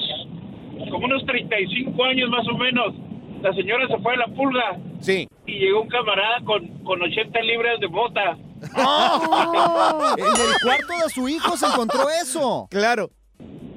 como 0.90 1.06
unos 1.06 1.26
35 1.26 2.02
años 2.06 2.30
más 2.30 2.48
o 2.48 2.58
menos. 2.58 2.94
La 3.42 3.54
señora 3.54 3.88
se 3.88 3.98
fue 4.00 4.14
a 4.14 4.18
la 4.18 4.28
pulga 4.28 4.80
Sí. 5.02 5.28
y 5.46 5.52
llegó 5.60 5.82
un 5.82 5.90
camarada 5.90 6.40
con, 6.46 6.66
con 6.84 7.02
80 7.02 7.40
libras 7.42 7.80
de 7.82 7.88
bota. 7.88 8.38
Oh. 8.76 10.16
En 10.18 10.26
el 10.26 10.56
cuarto 10.64 10.94
de 11.04 11.10
su 11.14 11.28
hijo 11.30 11.56
se 11.58 11.66
encontró 11.66 12.08
eso. 12.22 12.68
Claro. 12.70 13.10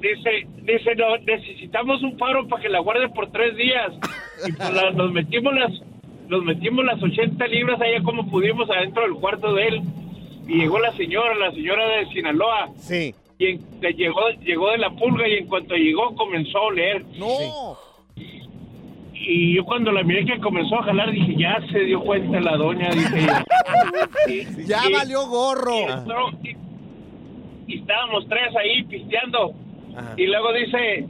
Dice, 0.01 0.47
dice, 0.63 0.95
no, 0.97 1.17
necesitamos 1.19 2.03
un 2.03 2.17
paro 2.17 2.47
para 2.49 2.63
que 2.63 2.69
la 2.69 2.81
guarde 2.81 3.09
por 3.11 3.31
tres 3.31 3.55
días. 3.57 3.93
Y 4.47 4.53
pues 4.53 4.73
la- 4.73 4.91
nos 4.93 5.13
metimos 5.13 5.53
las, 5.55 5.71
nos 6.29 6.43
metimos 6.45 6.85
las 6.85 7.03
80 7.03 7.47
libras 7.49 7.81
allá 7.81 8.03
como 8.03 8.29
pudimos 8.31 8.69
adentro 8.71 9.03
del 9.03 9.15
cuarto 9.15 9.53
de 9.55 9.67
él. 9.69 9.83
Y 10.49 10.61
llegó 10.61 10.79
la 10.79 10.93
señora, 10.97 11.35
la 11.35 11.51
señora 11.53 11.87
de 11.87 12.07
Sinaloa. 12.07 12.69
Sí. 12.79 13.15
Y 13.39 13.47
en- 13.47 13.67
le 13.81 13.93
llegó, 13.93 14.29
llegó 14.43 14.71
de 14.71 14.79
la 14.79 14.91
pulga 14.91 15.29
y 15.29 15.35
en 15.35 15.47
cuanto 15.47 15.75
llegó 15.75 16.15
comenzó 16.15 16.59
a 16.59 16.63
oler. 16.63 17.05
No. 17.19 17.77
Y 19.23 19.55
yo 19.57 19.65
cuando 19.65 19.93
la 19.93 20.03
miré 20.03 20.25
que 20.25 20.39
comenzó 20.41 20.77
a 20.81 20.85
jalar 20.85 21.11
dije, 21.13 21.35
ya 21.37 21.61
se 21.71 21.81
dio 21.81 22.01
cuenta 22.01 22.41
la 22.41 22.57
doña, 22.57 22.89
dije. 22.91 23.27
Y- 24.29 24.65
Ya 24.67 24.79
y- 24.89 24.93
valió 24.93 25.27
gorro. 25.27 25.81
y 25.81 25.93
entró, 25.93 26.31
y, 26.43 26.57
y 27.75 27.79
estábamos 27.81 28.27
tres 28.29 28.55
ahí 28.57 28.83
pisteando. 28.85 29.53
Ajá. 29.97 30.15
Y 30.17 30.27
luego 30.27 30.53
dice, 30.55 31.07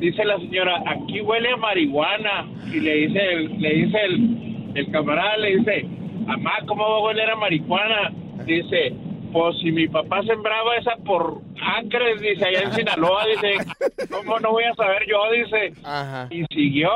dice 0.00 0.24
la 0.24 0.36
señora, 0.38 0.82
aquí 0.86 1.20
huele 1.20 1.50
a 1.50 1.56
marihuana. 1.56 2.46
Y 2.72 2.80
le 2.80 2.94
dice 2.94 3.32
el, 3.32 3.60
le 3.60 3.74
dice 3.74 3.98
el, 4.04 4.72
el 4.74 4.90
camarada, 4.90 5.36
le 5.36 5.56
dice, 5.58 5.86
mamá, 6.26 6.52
¿cómo 6.66 6.82
va 6.82 6.96
a 6.96 7.00
oler 7.00 7.30
a 7.30 7.36
marihuana? 7.36 8.10
Dice, 8.44 8.92
pues 9.32 9.56
si 9.60 9.70
mi 9.70 9.86
papá 9.86 10.22
sembraba 10.24 10.76
esa 10.76 10.96
por 11.04 11.40
Acres, 11.78 12.20
dice, 12.20 12.44
allá 12.44 12.62
en 12.62 12.72
Sinaloa, 12.72 13.24
dice, 13.26 13.54
¿cómo 14.10 14.40
no 14.40 14.50
voy 14.50 14.64
a 14.64 14.74
saber 14.74 15.06
yo? 15.08 15.18
Dice, 15.32 15.72
Ajá. 15.84 16.28
y 16.30 16.44
siguió 16.52 16.90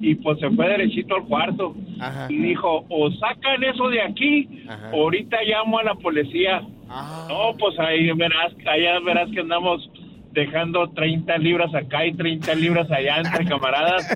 y 0.00 0.14
pues 0.16 0.38
se 0.40 0.48
fue 0.50 0.68
derechito 0.68 1.16
al 1.16 1.24
cuarto 1.24 1.74
Ajá. 2.00 2.26
y 2.30 2.36
dijo 2.38 2.84
o 2.88 3.10
sacan 3.12 3.62
eso 3.64 3.88
de 3.88 4.00
aquí 4.02 4.48
Ajá. 4.68 4.90
ahorita 4.90 5.38
llamo 5.44 5.78
a 5.78 5.84
la 5.84 5.94
policía 5.94 6.62
Ah. 6.90 7.26
no 7.28 7.54
pues 7.58 7.78
ahí 7.78 8.10
verás 8.12 8.52
allá 8.66 8.98
verás 9.00 9.28
que 9.30 9.40
andamos 9.40 9.90
dejando 10.32 10.88
30 10.90 11.36
libras 11.38 11.74
acá 11.74 12.06
y 12.06 12.14
30 12.14 12.54
libras 12.54 12.90
allá 12.90 13.18
entre 13.18 13.44
camaradas 13.48 14.06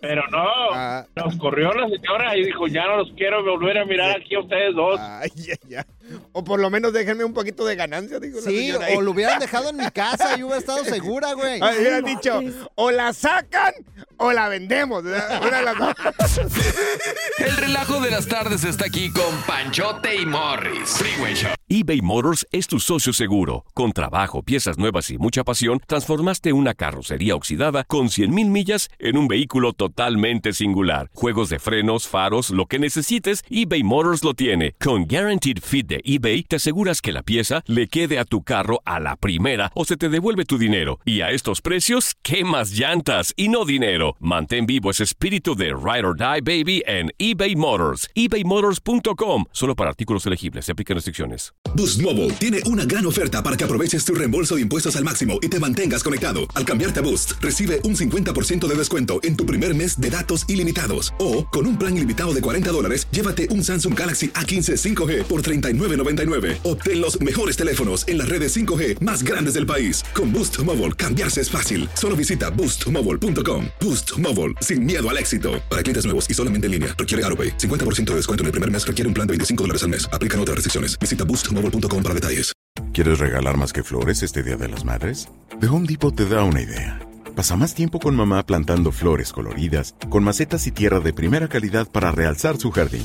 pero 0.00 0.22
no 0.30 0.44
Ah. 0.72 1.04
nos 1.16 1.36
corrió 1.36 1.72
la 1.74 1.88
señora 1.88 2.36
y 2.36 2.44
dijo 2.44 2.66
ya 2.68 2.86
no 2.86 2.98
los 2.98 3.12
quiero 3.12 3.44
volver 3.44 3.78
a 3.78 3.84
mirar 3.84 4.16
aquí 4.16 4.34
a 4.34 4.40
ustedes 4.40 4.74
dos 4.74 4.98
Ay, 5.00 5.28
ya, 5.36 5.54
ya. 5.68 5.84
O 6.32 6.44
por 6.44 6.60
lo 6.60 6.70
menos 6.70 6.92
déjenme 6.92 7.24
un 7.24 7.32
poquito 7.32 7.64
de 7.64 7.76
ganancia, 7.76 8.18
dijo 8.20 8.36
la 8.36 8.42
Sí, 8.42 8.72
o 8.96 9.00
lo 9.00 9.12
hubieran 9.12 9.38
dejado 9.38 9.70
en 9.70 9.76
mi 9.76 9.90
casa 9.90 10.36
y 10.36 10.42
hubiera 10.42 10.58
estado 10.58 10.84
segura, 10.84 11.32
güey. 11.34 11.60
Ay, 11.62 11.78
hubieran 11.78 12.04
dicho, 12.04 12.40
o 12.74 12.90
la 12.90 13.12
sacan 13.12 13.72
o 14.16 14.32
la 14.32 14.48
vendemos. 14.48 15.02
Una 15.02 15.58
de 15.58 15.62
las 15.64 15.78
dos. 15.78 15.94
El 17.38 17.56
relajo 17.56 18.00
de 18.00 18.10
las 18.10 18.26
tardes 18.26 18.64
está 18.64 18.86
aquí 18.86 19.10
con 19.10 19.34
Panchote 19.46 20.14
y 20.16 20.26
Morris. 20.26 20.90
Freeway 20.90 21.34
Show. 21.34 21.50
eBay 21.68 22.00
Motors 22.02 22.46
es 22.52 22.66
tu 22.66 22.80
socio 22.80 23.12
seguro. 23.12 23.64
Con 23.74 23.92
trabajo, 23.92 24.42
piezas 24.42 24.78
nuevas 24.78 25.10
y 25.10 25.18
mucha 25.18 25.44
pasión, 25.44 25.80
transformaste 25.86 26.52
una 26.52 26.74
carrocería 26.74 27.34
oxidada 27.34 27.84
con 27.84 28.08
100.000 28.08 28.48
millas 28.48 28.88
en 28.98 29.16
un 29.16 29.28
vehículo 29.28 29.72
totalmente 29.72 30.52
singular. 30.52 31.10
Juegos 31.14 31.48
de 31.48 31.58
frenos, 31.58 32.06
faros, 32.08 32.50
lo 32.50 32.66
que 32.66 32.78
necesites, 32.78 33.42
eBay 33.50 33.82
Motors 33.82 34.22
lo 34.22 34.34
tiene. 34.34 34.74
Con 34.80 35.06
Guaranteed 35.06 35.58
Fit 35.62 35.93
eBay, 36.02 36.42
te 36.44 36.56
aseguras 36.56 37.00
que 37.00 37.12
la 37.12 37.22
pieza 37.22 37.62
le 37.66 37.88
quede 37.88 38.18
a 38.18 38.24
tu 38.24 38.42
carro 38.42 38.80
a 38.84 39.00
la 39.00 39.16
primera 39.16 39.70
o 39.74 39.84
se 39.84 39.96
te 39.96 40.08
devuelve 40.08 40.44
tu 40.44 40.58
dinero. 40.58 41.00
Y 41.04 41.20
a 41.20 41.30
estos 41.30 41.60
precios, 41.60 42.14
¿qué 42.22 42.44
más 42.44 42.72
llantas 42.72 43.32
y 43.36 43.48
no 43.48 43.64
dinero? 43.64 44.16
Mantén 44.20 44.66
vivo 44.66 44.90
ese 44.90 45.04
espíritu 45.04 45.54
de 45.54 45.66
Ride 45.66 46.06
or 46.06 46.16
Die 46.16 46.40
Baby 46.40 46.82
en 46.86 47.10
eBay 47.18 47.56
Motors. 47.56 48.08
ebaymotors.com. 48.14 49.44
Solo 49.52 49.74
para 49.74 49.90
artículos 49.90 50.26
elegibles. 50.26 50.66
Se 50.66 50.72
aplican 50.72 50.96
restricciones. 50.96 51.52
Boost 51.74 52.00
Mobile 52.00 52.30
tiene 52.34 52.60
una 52.66 52.84
gran 52.84 53.04
oferta 53.04 53.42
para 53.42 53.56
que 53.56 53.64
aproveches 53.64 54.04
tu 54.04 54.14
reembolso 54.14 54.54
de 54.54 54.62
impuestos 54.62 54.94
al 54.94 55.02
máximo 55.04 55.38
y 55.42 55.48
te 55.48 55.58
mantengas 55.58 56.04
conectado. 56.04 56.40
Al 56.54 56.64
cambiarte 56.64 57.00
a 57.00 57.02
Boost, 57.02 57.32
recibe 57.40 57.80
un 57.82 57.96
50% 57.96 58.66
de 58.66 58.74
descuento 58.76 59.18
en 59.24 59.36
tu 59.36 59.44
primer 59.44 59.74
mes 59.74 60.00
de 60.00 60.08
datos 60.08 60.48
ilimitados. 60.48 61.12
O, 61.18 61.48
con 61.48 61.66
un 61.66 61.76
plan 61.76 61.96
ilimitado 61.96 62.32
de 62.32 62.40
40 62.40 62.70
dólares, 62.70 63.08
llévate 63.10 63.48
un 63.50 63.64
Samsung 63.64 63.98
Galaxy 63.98 64.28
A15 64.28 64.94
5G 64.94 65.24
por 65.24 65.42
$39.99. 65.88 66.58
Obtén 66.62 67.00
los 67.00 67.20
mejores 67.20 67.56
teléfonos 67.56 68.06
en 68.06 68.18
las 68.18 68.28
redes 68.28 68.56
5G 68.56 69.00
más 69.00 69.24
grandes 69.24 69.54
del 69.54 69.66
país. 69.66 70.04
Con 70.14 70.32
Boost 70.32 70.60
Mobile, 70.60 70.92
cambiarse 70.92 71.40
es 71.40 71.50
fácil. 71.50 71.88
Solo 71.94 72.14
visita 72.14 72.50
boostmobile.com. 72.50 73.66
Boost 73.80 74.16
Mobile, 74.18 74.54
sin 74.60 74.84
miedo 74.84 75.10
al 75.10 75.18
éxito. 75.18 75.60
Para 75.68 75.82
clientes 75.82 76.04
nuevos 76.04 76.30
y 76.30 76.34
solamente 76.34 76.66
en 76.66 76.72
línea, 76.72 76.94
requiere 76.96 77.24
AroPay. 77.24 77.58
50% 77.58 78.04
de 78.04 78.16
descuento 78.16 78.42
en 78.42 78.46
el 78.46 78.52
primer 78.52 78.70
mes 78.70 78.86
requiere 78.86 79.08
un 79.08 79.14
plan 79.14 79.26
de 79.26 79.32
25 79.32 79.64
dólares 79.64 79.82
al 79.82 79.88
mes. 79.88 80.08
Aplican 80.12 80.38
otras 80.38 80.54
restricciones. 80.54 80.96
Visita 81.00 81.24
boostmobile.com 81.24 82.02
para 82.02 82.14
detalles. 82.14 82.54
¿Quieres 82.92 83.18
regalar 83.18 83.56
más 83.56 83.72
que 83.72 83.82
flores 83.82 84.22
este 84.22 84.42
Día 84.42 84.56
de 84.56 84.68
las 84.68 84.84
Madres? 84.84 85.28
The 85.60 85.66
Home 85.66 85.86
Depot 85.88 86.14
te 86.14 86.26
da 86.26 86.44
una 86.44 86.60
idea. 86.60 87.00
Pasa 87.34 87.56
más 87.56 87.74
tiempo 87.74 87.98
con 87.98 88.14
mamá 88.14 88.46
plantando 88.46 88.92
flores 88.92 89.32
coloridas, 89.32 89.96
con 90.08 90.22
macetas 90.22 90.66
y 90.68 90.72
tierra 90.72 91.00
de 91.00 91.12
primera 91.12 91.48
calidad 91.48 91.88
para 91.90 92.12
realzar 92.12 92.56
su 92.56 92.70
jardín. 92.70 93.04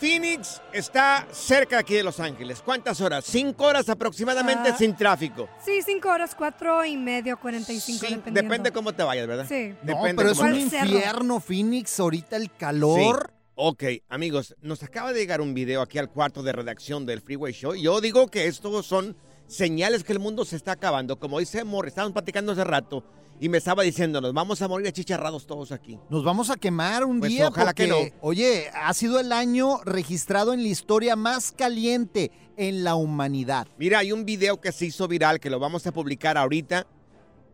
Phoenix 0.00 0.62
está 0.72 1.26
cerca 1.30 1.78
aquí 1.78 1.94
de 1.94 2.02
Los 2.02 2.20
Ángeles. 2.20 2.62
¿Cuántas 2.64 3.02
horas? 3.02 3.22
Cinco 3.26 3.64
horas 3.66 3.86
aproximadamente 3.90 4.70
Ah. 4.70 4.76
sin 4.78 4.96
tráfico. 4.96 5.46
Sí, 5.62 5.82
cinco 5.84 6.08
horas, 6.08 6.34
cuatro 6.34 6.82
y 6.86 6.96
medio, 6.96 7.38
45, 7.38 7.98
Sí, 8.06 8.14
dependiendo. 8.14 8.40
depende 8.42 8.72
cómo 8.72 8.94
te 8.94 9.02
vayas, 9.02 9.26
¿verdad? 9.26 9.44
Sí. 9.46 9.74
No, 9.82 9.94
Depende 9.96 10.14
pero 10.16 10.30
es 10.30 10.38
cómo- 10.38 10.48
un 10.50 10.58
infierno, 10.58 11.38
Phoenix, 11.40 12.00
ahorita 12.00 12.36
el 12.36 12.50
calor. 12.56 13.26
Sí. 13.30 13.36
Ok, 13.56 13.84
amigos, 14.08 14.56
nos 14.62 14.82
acaba 14.82 15.12
de 15.12 15.20
llegar 15.20 15.42
un 15.42 15.52
video 15.52 15.82
aquí 15.82 15.98
al 15.98 16.08
cuarto 16.08 16.42
de 16.42 16.52
redacción 16.52 17.04
del 17.04 17.20
Freeway 17.20 17.52
Show. 17.52 17.74
Yo 17.74 18.00
digo 18.00 18.28
que 18.28 18.46
estos 18.46 18.86
son 18.86 19.14
señales 19.48 20.02
que 20.02 20.14
el 20.14 20.18
mundo 20.18 20.46
se 20.46 20.56
está 20.56 20.72
acabando. 20.72 21.18
Como 21.18 21.38
dice 21.40 21.62
Morris, 21.64 21.90
estábamos 21.90 22.14
platicando 22.14 22.52
hace 22.52 22.64
rato 22.64 23.04
y 23.40 23.48
me 23.48 23.56
estaba 23.58 23.82
diciendo, 23.82 24.20
nos 24.20 24.34
vamos 24.34 24.60
a 24.60 24.68
morir 24.68 24.86
achicharrados 24.86 25.46
todos 25.46 25.72
aquí. 25.72 25.98
Nos 26.10 26.22
vamos 26.22 26.50
a 26.50 26.56
quemar 26.56 27.04
un 27.06 27.20
Pues 27.20 27.30
día 27.32 27.48
ojalá 27.48 27.72
que 27.72 27.88
porque, 27.88 28.12
oye, 28.20 28.68
ha 28.74 28.92
sido 28.92 29.18
el 29.18 29.32
año 29.32 29.80
registrado 29.84 30.52
en 30.52 30.62
la 30.62 30.68
historia 30.68 31.16
más 31.16 31.50
caliente 31.50 32.30
en 32.58 32.84
la 32.84 32.94
humanidad. 32.96 33.66
Mira, 33.78 34.00
hay 34.00 34.12
un 34.12 34.26
video 34.26 34.60
que 34.60 34.72
se 34.72 34.84
hizo 34.86 35.08
viral 35.08 35.40
que 35.40 35.48
lo 35.48 35.58
vamos 35.58 35.86
a 35.86 35.92
publicar 35.92 36.36
ahorita. 36.36 36.86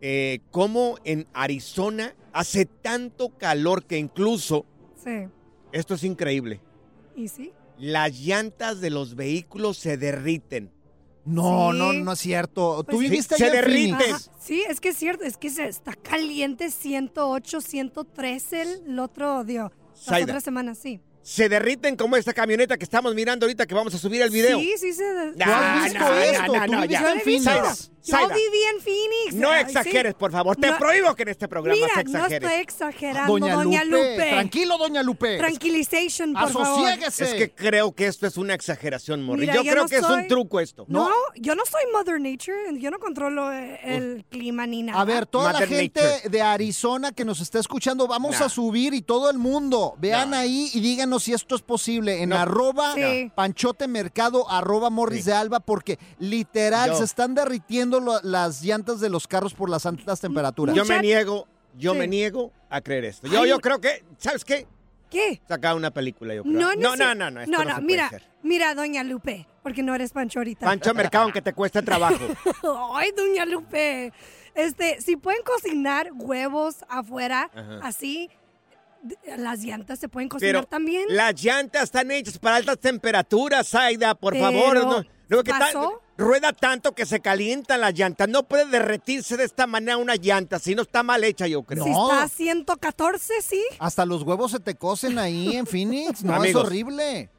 Eh, 0.01 0.41
como 0.51 0.97
en 1.05 1.25
Arizona 1.33 2.13
hace 2.33 2.65
tanto 2.65 3.29
calor 3.29 3.85
que 3.85 3.97
incluso, 3.97 4.65
Sí. 5.01 5.27
esto 5.71 5.95
es 5.95 6.03
increíble, 6.03 6.61
¿Y 7.15 7.29
sí? 7.29 7.51
las 7.79 8.13
llantas 8.19 8.79
de 8.79 8.91
los 8.91 9.15
vehículos 9.15 9.77
se 9.77 9.97
derriten. 9.97 10.69
No, 11.27 11.71
Sí. 11.71 11.77
no, 11.77 11.93
no 11.93 12.11
es 12.13 12.19
cierto. 12.19 12.79
¿Tú 12.83 12.85
Pues 12.95 12.97
sí. 12.99 13.09
viviste 13.09 13.35
Se 13.35 13.45
allá 13.45 13.53
derriten. 13.55 14.13
Ajá, 14.15 14.19
Sí, 14.39 14.63
es 14.69 14.79
que 14.79 14.89
es 14.89 14.97
cierto, 14.97 15.23
es 15.25 15.37
que 15.37 15.49
se 15.49 15.67
está 15.67 15.93
caliente 15.93 16.71
108, 16.71 17.61
113 17.61 18.61
el, 18.61 18.81
el 18.87 18.99
otro 18.99 19.43
día. 19.43 19.71
Las 20.07 20.23
otras 20.23 20.43
semanas, 20.43 20.77
sí. 20.81 21.01
Se 21.21 21.49
derriten 21.49 21.97
como 21.97 22.15
esta 22.15 22.33
camioneta 22.33 22.77
que 22.77 22.85
estamos 22.85 23.13
mirando 23.13 23.45
ahorita 23.45 23.65
que 23.65 23.75
vamos 23.75 23.93
a 23.93 23.97
subir 23.97 24.21
el 24.21 24.29
video. 24.29 24.57
Sí, 24.59 24.73
sí 24.79 24.93
se... 24.93 25.03
¿Tú 25.37 25.43
has 25.43 25.83
visto 25.83 26.13
esto? 26.13 26.53
¿Tú 26.65 26.81
viviste 26.81 27.91
ya. 28.07 28.21
Yo 28.21 28.27
viví 28.29 28.63
en 28.73 28.81
Phoenix. 28.81 29.33
No 29.35 29.53
exageres, 29.53 30.13
sí. 30.13 30.17
por 30.19 30.31
favor. 30.31 30.55
Te 30.55 30.71
No- 30.71 30.77
prohíbo 30.77 31.13
que 31.15 31.23
en 31.23 31.29
este 31.29 31.47
programa 31.47 31.75
Mira, 31.79 31.93
se 31.95 32.03
no 32.05 32.25
estoy 32.25 32.53
exagerando, 32.61 33.33
Doña, 33.33 33.53
Doña, 33.55 33.83
Lupe. 33.83 34.11
Lupe. 34.13 34.29
Tranquilo, 34.29 34.77
doña 34.77 35.03
Lupe. 35.03 35.37
Tranquilization, 35.37 36.33
por 36.33 36.49
favor. 36.51 36.67
Asosiéguese. 36.87 37.23
Es 37.25 37.33
que 37.33 37.51
creo 37.51 37.93
que 37.93 38.07
esto 38.07 38.25
es 38.27 38.37
una 38.37 38.53
exageración, 38.53 39.23
Morri. 39.23 39.47
Yo 39.47 39.53
yo 39.53 39.61
creo 39.61 39.83
no 39.83 39.89
que 39.89 39.97
es 39.97 40.03
un 40.03 40.27
truco 40.27 40.59
esto. 40.59 40.85
No, 40.87 41.09
yo 41.35 41.55
no 41.55 41.63
soy 41.65 41.81
Mother 41.93 42.19
Nature. 42.19 42.79
Yo 42.79 42.89
no 42.91 42.99
controlo 42.99 43.51
el 43.51 44.25
clima 44.29 44.65
ni 44.67 44.83
nada. 44.83 44.99
A 45.01 45.05
ver, 45.05 45.25
toda 45.25 45.51
Mother 45.53 45.69
la 45.69 45.75
gente 45.77 46.01
Nature. 46.01 46.29
de 46.29 46.41
Arizona 46.41 47.11
que 47.11 47.25
nos 47.25 47.39
está 47.41 47.59
escuchando, 47.59 48.07
vamos 48.07 48.39
Nah. 48.39 48.45
a 48.45 48.49
subir 48.49 48.93
y 48.93 49.01
todo 49.01 49.29
el 49.29 49.37
mundo. 49.37 49.95
Vean 49.99 50.33
ahí 50.33 50.69
y 50.73 50.79
díganos 50.79 51.23
si 51.23 51.33
esto 51.33 51.55
es 51.55 51.61
posible 51.61 52.21
en 52.21 52.29
No. 52.29 52.37
arroba 52.37 52.93
Sí. 52.95 53.31
Panchote 53.35 53.87
Mercado, 53.87 54.49
arroba 54.49 54.89
Morris 54.89 55.23
Sí. 55.25 55.31
de 55.31 55.35
Alba, 55.35 55.59
porque 55.59 55.97
literal 56.19 56.91
Yo. 56.91 56.97
se 56.97 57.03
están 57.03 57.35
derritiendo 57.35 57.96
lo- 57.99 58.21
las 58.21 58.61
llantas 58.61 58.99
de 58.99 59.09
los 59.09 59.27
carros 59.27 59.53
por 59.53 59.69
las 59.69 59.85
altas 59.85 60.19
temperaturas. 60.21 60.75
Yo 60.75 60.85
me 60.85 60.99
niego, 61.01 61.47
yo 61.77 61.93
Sí. 61.93 61.99
me 61.99 62.07
niego 62.07 62.51
a 62.69 62.81
creer 62.81 63.05
esto. 63.05 63.27
Yo, 63.27 63.41
Ay. 63.41 63.49
yo 63.49 63.59
creo 63.59 63.79
que, 63.79 64.03
¿sabes 64.17 64.43
qué? 64.45 64.67
¿Qué? 65.09 65.41
Sacar 65.47 65.75
una 65.75 65.91
película, 65.91 66.33
yo 66.35 66.43
creo. 66.43 66.53
No, 66.53 66.75
no, 66.75 66.91
sé- 66.91 66.97
no, 66.97 67.15
no, 67.15 67.31
no, 67.31 67.45
no, 67.45 67.63
no, 67.63 67.81
mira, 67.81 68.11
mira, 68.43 68.75
Doña 68.75 69.03
Lupe, 69.05 69.47
porque 69.63 69.81
no 69.81 69.95
eres 69.95 70.11
Pancho 70.11 70.39
ahorita. 70.39 70.65
Pancho 70.65 70.93
Mercado, 70.93 71.23
aunque 71.23 71.41
te 71.41 71.53
cueste 71.53 71.81
trabajo. 71.81 72.17
Ay, 72.93 73.11
Doña 73.15 73.45
Lupe. 73.45 74.11
Este, 74.53 74.99
si 75.01 75.15
pueden 75.15 75.43
cocinar 75.43 76.09
huevos 76.13 76.83
afuera, 76.89 77.49
Ajá. 77.55 77.79
así, 77.83 78.29
las 79.37 79.59
llantas 79.63 79.99
se 79.99 80.09
pueden 80.09 80.27
cocinar 80.27 80.55
Pero 80.55 80.67
también. 80.67 81.05
las 81.07 81.41
llantas 81.41 81.83
están 81.83 82.11
hechas 82.11 82.37
para 82.39 82.57
altas 82.57 82.79
temperaturas, 82.79 83.73
Aida, 83.75 84.15
por 84.15 84.33
Pero, 84.33 84.45
favor. 84.45 84.75
No, 84.83 85.03
luego 85.29 85.43
que 85.43 85.51
ta- 85.51 85.59
¿pasó? 85.59 86.01
Rueda 86.17 86.51
tanto 86.53 86.93
que 86.93 87.05
se 87.05 87.19
calientan 87.19 87.81
las 87.81 87.93
llantas. 87.93 88.27
No 88.27 88.43
puede 88.43 88.65
derretirse 88.65 89.37
de 89.37 89.43
esta 89.43 89.67
manera 89.67 89.97
una 89.97 90.15
llanta, 90.15 90.59
si 90.59 90.75
no 90.75 90.81
está 90.81 91.03
mal 91.03 91.23
hecha, 91.23 91.47
yo 91.47 91.63
creo. 91.63 91.83
Si 91.83 91.89
No. 91.91 92.09
está 92.11 92.23
a 92.23 92.27
114, 92.27 93.33
sí. 93.41 93.63
Hasta 93.79 94.05
los 94.05 94.23
huevos 94.23 94.51
se 94.51 94.59
te 94.59 94.75
cocen 94.75 95.19
ahí 95.19 95.55
en 95.55 95.65
Phoenix. 95.67 96.23
No, 96.23 96.33
Amigos. 96.35 96.61
es 96.63 96.67
horrible. 96.67 97.29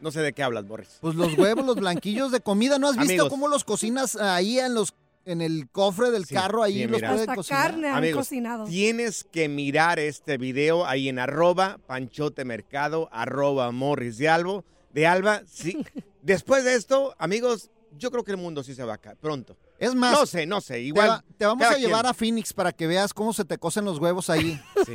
No 0.00 0.12
sé 0.12 0.20
de 0.20 0.32
qué 0.32 0.42
hablas, 0.44 0.66
Boris. 0.66 0.98
Pues 1.00 1.16
los 1.16 1.36
huevos, 1.36 1.66
los 1.66 1.76
blanquillos 1.76 2.30
de 2.30 2.40
comida. 2.40 2.78
¿No 2.78 2.86
has 2.88 2.96
visto 2.96 3.10
Amigos. 3.12 3.28
cómo 3.30 3.48
los 3.48 3.64
cocinas 3.64 4.14
ahí 4.16 4.58
en 4.60 4.74
los 4.74 4.94
en 5.24 5.42
el 5.42 5.68
cofre 5.70 6.10
del 6.10 6.24
Sí, 6.24 6.34
carro? 6.34 6.62
Ahí 6.62 6.74
sí, 6.74 6.86
los 6.86 7.02
Hasta 7.02 7.34
cocinar. 7.34 7.62
carne 7.72 7.88
han 7.88 7.96
Amigos, 7.96 8.18
cocinado. 8.28 8.64
tienes 8.64 9.24
que 9.30 9.48
mirar 9.48 9.98
este 9.98 10.38
video 10.38 10.86
ahí 10.86 11.08
en 11.10 11.18
arroba 11.18 11.78
panchote 11.86 12.46
mercado, 12.46 13.10
arroba 13.12 13.70
morris 13.72 14.16
de, 14.16 14.28
Albo, 14.30 14.64
de 14.94 15.06
Alba. 15.06 15.42
Sí. 15.46 15.84
Después 16.22 16.64
de 16.64 16.76
esto, 16.76 17.14
amigos, 17.18 17.70
yo 17.96 18.10
creo 18.10 18.24
que 18.24 18.30
el 18.32 18.36
mundo 18.36 18.62
sí 18.62 18.74
se 18.74 18.84
va 18.84 18.94
a 18.94 18.98
caer 18.98 19.16
pronto. 19.16 19.56
Es 19.78 19.94
más, 19.94 20.12
No 20.12 20.26
sé, 20.26 20.46
no 20.46 20.60
sé, 20.60 20.74
te, 20.74 20.80
igual. 20.80 21.08
va- 21.10 21.24
te 21.36 21.46
vamos 21.46 21.66
a 21.66 21.76
llevar 21.78 22.02
quien. 22.02 22.10
a 22.10 22.14
Phoenix 22.14 22.52
para 22.52 22.72
que 22.72 22.86
veas 22.86 23.14
cómo 23.14 23.32
se 23.32 23.44
te 23.44 23.58
cocen 23.58 23.84
los 23.84 23.98
huevos 23.98 24.30
ahí. 24.30 24.60
Sí. 24.86 24.94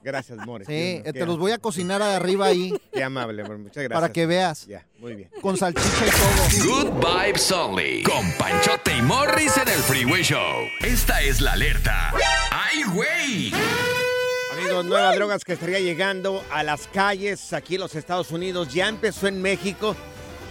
Gracias, 0.00 0.38
Morris. 0.46 0.66
Sí, 0.68 0.72
Dios 0.74 1.02
eh, 1.06 1.12
te 1.12 1.26
los 1.26 1.38
voy 1.38 1.50
a 1.50 1.58
cocinar 1.58 2.00
arriba 2.00 2.46
ahí 2.46 2.72
Qué 2.92 3.02
amable, 3.02 3.42
amor, 3.42 3.58
muchas 3.58 3.74
gracias. 3.82 4.00
para 4.00 4.12
que 4.12 4.26
veas. 4.26 4.64
Ya, 4.66 4.86
muy 5.00 5.14
bien. 5.16 5.30
Con 5.42 5.56
salchicha 5.56 6.06
y 6.06 6.62
todo. 6.62 6.84
Good 6.84 7.04
vibes 7.04 7.50
only. 7.52 8.02
Con 8.04 8.30
Panchote 8.38 8.96
y 8.96 9.02
Morris 9.02 9.56
en 9.56 9.68
el 9.68 9.80
Freeway 9.80 10.22
Show. 10.22 10.64
Esta 10.82 11.20
es 11.20 11.40
la 11.40 11.52
alerta. 11.54 12.12
¡Ay, 12.52 12.84
güey! 12.94 13.52
Amigos, 14.52 14.84
nuevas 14.86 15.14
drogas 15.16 15.44
que 15.44 15.52
estaría 15.54 15.80
llegando 15.80 16.42
a 16.50 16.62
las 16.62 16.86
calles 16.88 17.52
aquí 17.52 17.74
en 17.74 17.80
los 17.82 17.94
Estados 17.94 18.30
Unidos. 18.30 18.72
Ya 18.72 18.88
empezó 18.88 19.26
en 19.26 19.42
México. 19.42 19.94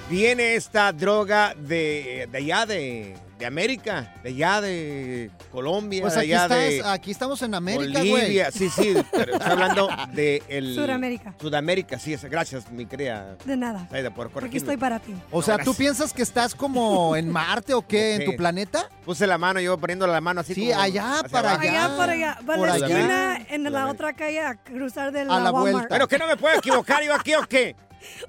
Viene 0.10 0.56
esta 0.56 0.94
droga 0.94 1.54
de, 1.58 2.30
de 2.32 2.38
allá 2.38 2.66
de, 2.66 3.14
de 3.38 3.46
América, 3.46 4.14
de 4.24 4.30
allá 4.30 4.62
de 4.62 5.30
Colombia, 5.52 6.02
Pues 6.02 6.14
de 6.14 6.22
aquí, 6.22 6.32
allá 6.34 6.44
estás, 6.44 6.60
de 6.60 6.84
aquí 6.94 7.12
estamos 7.12 7.42
en 7.42 7.54
América, 7.54 8.00
güey. 8.00 8.12
Bolivia. 8.12 8.50
Sí, 8.50 8.70
sí, 8.70 8.96
pero 9.12 9.34
estoy 9.34 9.52
hablando 9.52 9.90
de 10.14 10.42
el 10.48 10.76
Sudamérica. 10.76 11.34
Sudamérica, 11.42 12.00
sí, 12.00 12.16
gracias, 12.30 12.72
mi 12.72 12.86
querida 12.86 13.36
De 13.44 13.58
nada. 13.58 13.86
Saida, 13.92 14.10
por 14.14 14.32
Aquí 14.46 14.56
estoy 14.56 14.78
para 14.78 15.00
ti. 15.00 15.14
O 15.30 15.42
sea, 15.42 15.56
No, 15.56 15.66
¿tú 15.66 15.72
gracias. 15.72 15.78
piensas 15.78 16.14
que 16.14 16.22
estás 16.22 16.56
como 16.56 17.18
en 17.18 17.30
Marte 17.30 17.74
o 17.74 17.86
qué? 17.86 18.16
¿En 18.16 18.26
tu 18.32 18.38
planeta? 18.38 18.88
Puse 19.04 19.28
la 19.28 19.38
mano, 19.38 19.60
yo 19.60 19.78
poniendo 19.78 20.08
la 20.08 20.22
mano 20.22 20.40
así 20.40 20.54
Sí, 20.54 20.70
como 20.70 20.82
allá, 20.82 21.22
para 21.30 21.50
abajo. 21.52 21.64
allá. 21.68 21.86
Allá 21.86 21.96
por 21.98 22.10
allá. 22.10 22.38
Va 22.50 22.56
Por 22.56 22.70
la 22.70 22.78
esquina 22.78 23.46
en 23.50 23.64
la 23.74 23.88
otra 23.88 24.14
calle 24.14 24.40
a 24.40 24.56
cruzar 24.56 25.12
de 25.12 25.22
A 25.22 25.26
la, 25.26 25.40
la 25.42 25.52
Walmart. 25.52 25.72
vuelta. 25.74 25.88
Pero 25.90 26.08
que 26.08 26.18
no 26.18 26.28
me 26.28 26.38
puedo 26.38 26.56
equivocar 26.58 27.04
yo 27.04 27.14
aquí 27.14 27.36
o 27.36 27.42
qué. 27.46 27.76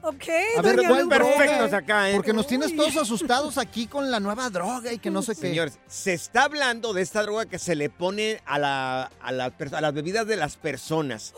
Ok, 0.02 0.24
A 0.56 0.62
ver, 0.62 0.80
¿cuál? 0.86 1.08
Perfectos 1.08 1.72
acá, 1.72 2.10
¿eh? 2.10 2.14
Porque 2.14 2.32
nos 2.32 2.46
tienes 2.46 2.74
todos 2.74 2.96
asustados 2.96 3.58
aquí 3.58 3.86
con 3.86 4.10
la 4.10 4.20
nueva 4.20 4.48
droga 4.50 4.92
y 4.92 4.98
que 4.98 5.10
no 5.10 5.22
sé 5.22 5.34
qué. 5.34 5.42
Señores, 5.42 5.78
se 5.86 6.14
está 6.14 6.44
hablando 6.44 6.92
de 6.92 7.02
esta 7.02 7.22
droga 7.22 7.46
que 7.46 7.58
se 7.58 7.74
le 7.74 7.90
pone 7.90 8.40
a, 8.46 8.58
la, 8.58 9.10
a, 9.20 9.32
la 9.32 9.52
a 9.72 9.80
las 9.80 9.94
bebidas 9.94 10.26
de 10.26 10.36
las 10.36 10.56
personas. 10.56 11.34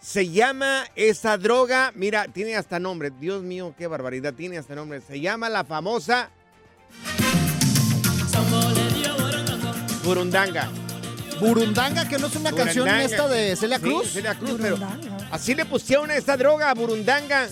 Se 0.00 0.28
llama 0.28 0.84
esa 0.96 1.38
droga, 1.38 1.92
mira, 1.94 2.26
tiene 2.28 2.56
hasta 2.56 2.78
nombre. 2.78 3.10
Dios 3.10 3.42
mío, 3.42 3.74
qué 3.78 3.86
barbaridad, 3.86 4.34
tiene 4.34 4.58
hasta 4.58 4.74
nombre. 4.74 5.00
Se 5.00 5.20
llama 5.20 5.48
la 5.48 5.64
famosa 5.64 6.30
Burundanga. 10.04 10.68
Burundanga, 11.40 12.06
que 12.08 12.18
no 12.18 12.26
es 12.28 12.36
una 12.36 12.52
canción 12.52 12.88
esta 12.88 13.26
de 13.28 13.56
Celia 13.56 13.78
Sí, 13.78 13.82
Cruz. 13.82 14.12
Celia 14.12 14.34
Cruz, 14.34 14.56
pero 14.60 14.76
Burundanga. 14.76 15.28
así 15.32 15.54
le 15.54 15.64
pusieron 15.64 16.10
a 16.10 16.16
esta 16.16 16.36
droga, 16.36 16.72
Burundanga. 16.74 17.48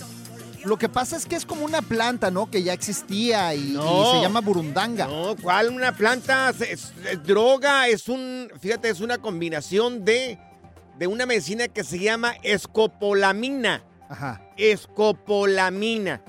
Lo 0.65 0.77
que 0.77 0.87
pasa 0.89 1.17
es 1.17 1.25
que 1.25 1.35
es 1.35 1.45
como 1.45 1.65
una 1.65 1.81
planta, 1.81 2.31
¿no? 2.31 2.49
Que 2.49 2.63
ya 2.63 2.71
existía 2.73 3.53
y, 3.53 3.71
No. 3.71 3.83
y 4.13 4.15
se 4.17 4.21
llama 4.21 4.39
burundanga. 4.41 5.07
No, 5.07 5.35
¿cuál? 5.41 5.69
Una 5.69 5.91
planta, 5.95 6.49
es, 6.51 6.61
es- 6.61 6.93
es 7.11 7.23
droga, 7.23 7.87
es 7.89 8.07
un, 8.07 8.49
fíjate, 8.61 8.89
es 8.89 9.01
una 9.01 9.17
combinación 9.17 10.05
de, 10.05 10.39
de 10.97 11.07
una 11.07 11.25
medicina 11.25 11.67
que 11.67 11.83
se 11.83 11.99
llama 11.99 12.35
escopolamina. 12.43 13.83
Ajá. 14.09 14.41
Escopolamina. 14.57 16.21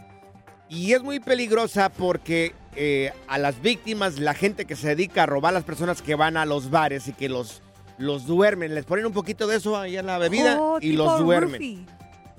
Y 0.68 0.92
es 0.94 1.02
muy 1.02 1.20
peligrosa 1.20 1.88
porque 1.90 2.54
eh, 2.74 3.12
a 3.28 3.38
las 3.38 3.60
víctimas, 3.62 4.18
la 4.18 4.34
gente 4.34 4.64
que 4.64 4.74
se 4.74 4.88
dedica 4.88 5.22
a 5.22 5.26
robar 5.26 5.50
a 5.50 5.54
las 5.58 5.64
personas 5.64 6.02
que 6.02 6.14
van 6.16 6.36
a 6.36 6.44
los 6.44 6.70
bares 6.70 7.06
y 7.06 7.12
que 7.12 7.28
los, 7.28 7.62
los 7.98 8.26
duermen, 8.26 8.74
les 8.74 8.84
ponen 8.84 9.06
un 9.06 9.12
poquito 9.12 9.46
de 9.46 9.56
eso 9.58 9.78
ahí 9.78 9.96
en 9.96 10.06
la 10.06 10.18
bebida 10.18 10.56
Oh, 10.60 10.78
y 10.80 10.92
los 10.92 11.18
duermen. 11.20 11.52
roofie. 11.52 11.86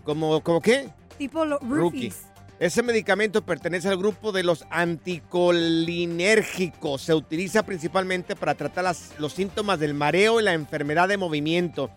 ¿Como, 0.04 0.42
como 0.42 0.62
qué? 0.62 0.90
Tipo 1.18 1.46
los 1.46 1.60
Rookie. 1.62 2.10
roofies. 2.10 2.24
Ese 2.60 2.84
medicamento 2.84 3.46
pertenece 3.46 3.90
al 3.90 3.98
grupo 3.98 4.32
de 4.32 4.44
los 4.44 4.66
anticolinérgicos. 4.70 7.02
Se 7.02 7.14
utiliza 7.14 7.64
principalmente 7.64 8.34
para 8.36 8.56
tratar 8.56 8.86
las- 8.86 9.12
los 9.20 9.34
síntomas 9.34 9.78
del 9.80 9.94
mareo 9.94 10.40
y 10.40 10.44
la 10.44 10.54
enfermedad 10.54 11.10
de 11.10 11.18
movimiento. 11.18 11.90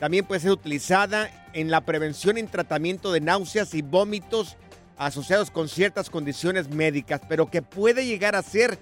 También 0.00 0.24
puede 0.24 0.40
ser 0.40 0.52
utilizada 0.52 1.30
en 1.52 1.70
la 1.70 1.82
prevención 1.82 2.38
y 2.38 2.42
tratamiento 2.44 3.12
de 3.12 3.20
náuseas 3.20 3.74
y 3.74 3.82
vómitos 3.82 4.56
asociados 4.96 5.50
con 5.50 5.68
ciertas 5.68 6.08
condiciones 6.08 6.70
médicas, 6.70 7.20
pero 7.28 7.50
que 7.50 7.60
puede 7.60 8.06
llegar 8.06 8.36
a 8.36 8.42
ser 8.42 8.78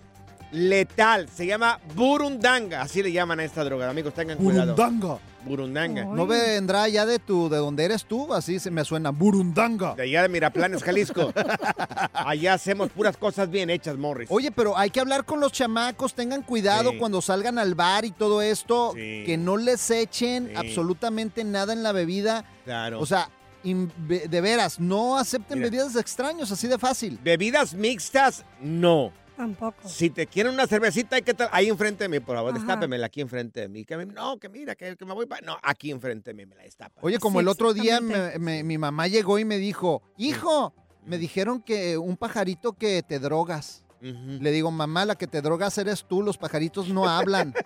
letal. 0.54 1.28
Se 1.28 1.46
llama 1.46 1.80
burundanga, 1.94 2.82
así 2.82 3.02
le 3.02 3.12
llaman 3.12 3.40
a 3.40 3.44
esta 3.44 3.64
droga. 3.64 3.90
Amigos, 3.90 4.14
tengan 4.14 4.38
cuidado. 4.38 4.74
Burundanga. 4.74 5.18
Burundanga. 5.44 6.04
¿No 6.06 6.26
vendrá 6.26 6.88
ya 6.88 7.04
de 7.04 7.18
tu, 7.18 7.50
de 7.50 7.58
donde 7.58 7.84
eres 7.84 8.06
tú? 8.06 8.32
Así 8.32 8.58
se 8.58 8.70
me 8.70 8.82
suena. 8.84 9.10
Burundanga. 9.10 9.94
De 9.94 10.04
allá 10.04 10.22
de 10.22 10.28
Miraplanes, 10.30 10.82
Jalisco. 10.82 11.32
Allá 12.14 12.54
hacemos 12.54 12.88
puras 12.90 13.16
cosas 13.18 13.50
bien 13.50 13.68
hechas, 13.68 13.98
Morris. 13.98 14.28
Oye, 14.30 14.50
pero 14.50 14.78
hay 14.78 14.88
que 14.88 15.00
hablar 15.00 15.24
con 15.26 15.40
los 15.40 15.52
chamacos, 15.52 16.14
tengan 16.14 16.42
cuidado 16.42 16.92
Sí. 16.92 16.96
cuando 16.98 17.20
salgan 17.20 17.58
al 17.58 17.74
bar 17.74 18.06
y 18.06 18.12
todo 18.12 18.40
esto, 18.40 18.92
Sí. 18.94 19.24
que 19.26 19.36
no 19.36 19.56
les 19.58 19.90
echen 19.90 20.48
Sí. 20.48 20.54
absolutamente 20.56 21.44
nada 21.44 21.72
en 21.74 21.82
la 21.82 21.92
bebida. 21.92 22.44
Claro. 22.64 23.00
O 23.00 23.04
sea, 23.06 23.28
de 23.62 24.40
veras, 24.40 24.78
no 24.80 25.18
acepten 25.18 25.58
Mira. 25.58 25.70
bebidas 25.70 25.92
de 25.94 26.00
extraños, 26.00 26.50
así 26.52 26.68
de 26.68 26.78
fácil. 26.78 27.18
Bebidas 27.22 27.74
mixtas, 27.74 28.44
no. 28.60 29.12
Tampoco. 29.36 29.88
Si 29.88 30.10
te 30.10 30.26
quieren 30.26 30.52
una 30.54 30.66
cervecita, 30.66 31.16
hay 31.16 31.22
que 31.22 31.32
estar 31.32 31.48
ahí 31.52 31.68
enfrente 31.68 32.04
de 32.04 32.08
mí, 32.08 32.20
por 32.20 32.36
favor, 32.36 32.50
Ajá. 32.52 32.58
destápemela 32.60 33.06
aquí 33.06 33.20
enfrente 33.20 33.60
de 33.62 33.68
mí. 33.68 33.84
Que 33.84 33.96
me- 33.96 34.06
no, 34.06 34.38
que 34.38 34.48
mira, 34.48 34.74
que, 34.76 34.96
que 34.96 35.04
me 35.04 35.12
voy 35.12 35.26
para... 35.26 35.40
No, 35.44 35.56
aquí 35.62 35.90
enfrente 35.90 36.30
de 36.30 36.34
mí 36.34 36.46
me 36.46 36.54
la 36.54 36.62
destapa. 36.62 37.00
Oye, 37.02 37.18
como 37.18 37.40
Sí, 37.40 37.42
el 37.42 37.48
otro 37.48 37.74
día 37.74 38.00
me- 38.00 38.14
exactamente. 38.14 38.38
me- 38.38 38.62
mi 38.64 38.78
mamá 38.78 39.08
llegó 39.08 39.38
y 39.40 39.44
me 39.44 39.58
dijo, 39.58 40.02
hijo, 40.18 40.72
me 41.04 41.18
dijeron 41.18 41.60
que 41.62 41.98
un 41.98 42.16
pajarito 42.16 42.74
que 42.74 43.02
te 43.02 43.18
drogas. 43.18 43.80
Le 44.00 44.50
digo, 44.50 44.70
mamá, 44.70 45.06
la 45.06 45.14
que 45.16 45.26
te 45.26 45.40
drogas 45.40 45.78
eres 45.78 46.04
tú, 46.06 46.20
los 46.22 46.36
pajaritos 46.38 46.88
no 46.90 47.08
hablan. 47.08 47.54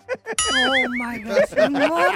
Oh 0.51 0.73
my 0.89 1.21
amor. 1.61 2.11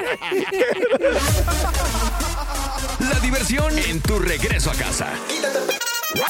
La 3.00 3.20
diversión 3.22 3.78
en 3.78 4.02
tu 4.02 4.18
regreso 4.20 4.72
a 4.72 4.74
casa. 4.74 5.14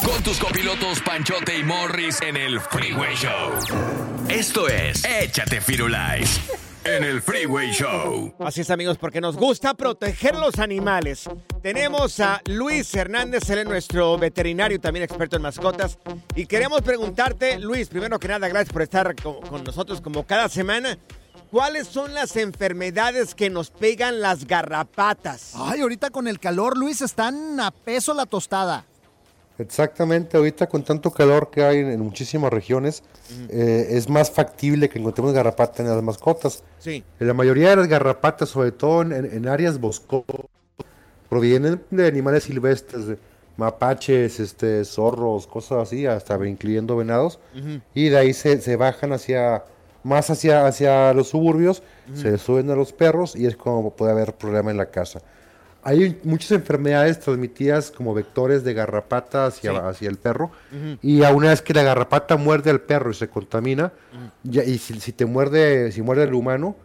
Con 0.05 0.23
tus 0.23 0.39
copilotos 0.39 1.01
Panchote 1.01 1.57
y 1.57 1.63
Morris 1.63 2.21
en 2.21 2.37
el 2.37 2.59
Freeway 2.59 3.15
Show. 3.15 3.51
Esto 4.29 4.67
es 4.67 5.03
Échate 5.03 5.59
Firulais 5.61 6.39
en 6.85 7.03
el 7.03 7.21
Freeway 7.21 7.71
Show. 7.71 8.33
Así 8.39 8.61
es, 8.61 8.69
amigos, 8.69 8.97
porque 8.97 9.19
nos 9.21 9.35
gusta 9.35 9.73
proteger 9.73 10.35
los 10.35 10.59
animales. 10.59 11.29
Tenemos 11.61 12.19
a 12.19 12.41
Luis 12.45 12.93
Hernández, 12.93 13.49
él 13.49 13.59
es 13.59 13.65
nuestro 13.65 14.17
veterinario, 14.17 14.79
también 14.79 15.03
experto 15.03 15.35
en 15.35 15.41
mascotas. 15.41 15.97
Y 16.35 16.45
queremos 16.45 16.81
preguntarte, 16.81 17.59
Luis, 17.59 17.87
primero 17.89 18.19
que 18.19 18.27
nada, 18.29 18.47
gracias 18.47 18.71
por 18.71 18.81
estar 18.83 19.13
co- 19.21 19.41
con, 19.41 19.63
nosotros 19.63 19.99
como 20.01 20.25
cada 20.25 20.47
semana. 20.49 20.97
¿Cuáles 21.51 21.87
son 21.87 22.13
las 22.13 22.35
enfermedades 22.35 23.35
que 23.35 23.49
nos 23.49 23.69
pegan 23.69 24.21
las 24.21 24.45
garrapatas? 24.45 25.51
Ay, 25.55 25.81
ahorita 25.81 26.09
con 26.09 26.27
el 26.27 26.39
calor, 26.39 26.77
Luis, 26.77 27.01
están 27.01 27.59
a 27.59 27.71
peso 27.71 28.13
la 28.13 28.25
tostada. 28.25 28.85
Exactamente, 29.59 30.35
ahorita 30.35 30.67
con 30.67 30.83
tanto 30.83 31.11
calor 31.11 31.49
que 31.51 31.63
hay 31.63 31.77
en, 31.77 31.99
muchísimas 31.99 32.51
regiones, 32.51 33.03
eh, 33.49 33.87
es 33.91 34.09
más 34.09 34.31
factible 34.31 34.89
que 34.89 34.99
encontremos 34.99 35.33
garrapata 35.33 35.83
en 35.83 35.89
las 35.89 36.01
mascotas. 36.01 36.63
Sí. 36.79 37.03
La 37.19 37.33
mayoría 37.33 37.69
de 37.69 37.75
las 37.75 37.87
garrapatas, 37.87 38.49
sobre 38.49 38.71
todo 38.71 39.03
en, 39.03 39.13
en 39.13 39.47
áreas 39.47 39.79
boscosas, 39.79 40.47
provienen 41.29 41.81
de 41.91 42.07
animales 42.07 42.43
silvestres, 42.43 43.07
de 43.07 43.17
mapaches, 43.57 44.39
este, 44.39 44.83
zorros, 44.85 45.47
cosas 45.47 45.87
así, 45.87 46.05
hasta 46.05 46.35
incluyendo 46.47 46.97
venados, 46.97 47.39
y 47.93 48.09
de 48.09 48.17
ahí 48.17 48.33
se, 48.33 48.61
se 48.61 48.75
bajan 48.75 49.13
hacia 49.13 49.63
más 50.03 50.29
hacia, 50.29 50.67
hacia 50.67 51.13
los 51.13 51.29
suburbios, 51.29 51.81
se 52.13 52.37
suben 52.37 52.69
a 52.69 52.75
los 52.75 52.91
perros 52.91 53.35
y 53.35 53.45
es 53.45 53.55
como 53.55 53.91
puede 53.91 54.11
haber 54.11 54.33
problema 54.33 54.71
en 54.71 54.77
la 54.77 54.87
casa. 54.87 55.21
Hay 55.85 56.19
muchas 56.23 56.51
enfermedades 56.51 57.19
transmitidas 57.19 57.91
como 57.91 58.13
vectores 58.13 58.63
de 58.63 58.73
garrapata 58.73 59.45
hacia, 59.47 59.71
Sí. 59.71 59.77
hacia 59.83 60.09
el 60.09 60.17
perro. 60.17 60.51
Y 61.01 61.23
a 61.23 61.31
una 61.31 61.49
vez 61.49 61.61
que 61.61 61.73
la 61.73 61.83
garrapata 61.83 62.37
muerde 62.37 62.69
al 62.69 62.81
perro 62.81 63.11
y 63.11 63.13
se 63.15 63.27
contamina, 63.27 63.91
ya, 64.43 64.63
y 64.63 64.77
si, 64.77 64.99
si 64.99 65.11
te 65.11 65.25
muerde, 65.25 65.91
si 65.91 66.01
muerde 66.01 66.23
el 66.23 66.33
humano, 66.33 66.75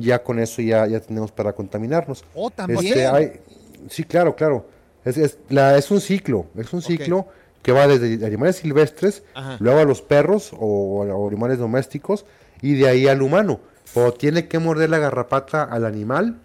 ya 0.00 0.22
con 0.24 0.40
eso 0.40 0.60
ya, 0.60 0.86
ya 0.88 0.98
tenemos 1.00 1.30
para 1.30 1.52
contaminarnos. 1.52 2.24
Oh, 2.34 2.50
también. 2.50 2.84
Este, 2.84 3.06
hay- 3.06 3.40
sí, 3.88 4.02
claro, 4.02 4.34
claro. 4.34 4.66
Es, 5.04 5.16
es, 5.16 5.38
la- 5.48 5.76
es 5.78 5.90
un 5.92 6.00
ciclo, 6.00 6.46
es 6.56 6.72
un 6.72 6.82
ciclo 6.82 7.28
que 7.62 7.70
va 7.70 7.86
desde 7.86 8.24
animales 8.26 8.56
silvestres, 8.56 9.22
Ajá. 9.34 9.56
luego 9.60 9.78
a 9.80 9.84
los 9.84 10.02
perros 10.02 10.52
o, 10.52 11.04
o 11.04 11.28
animales 11.28 11.58
domésticos 11.58 12.26
y 12.60 12.74
de 12.74 12.88
ahí 12.88 13.06
al 13.06 13.22
humano. 13.22 13.60
O 13.94 14.12
tiene 14.12 14.48
que 14.48 14.58
morder 14.58 14.90
la 14.90 14.98
garrapata 14.98 15.62
al 15.62 15.84
animal 15.84 16.40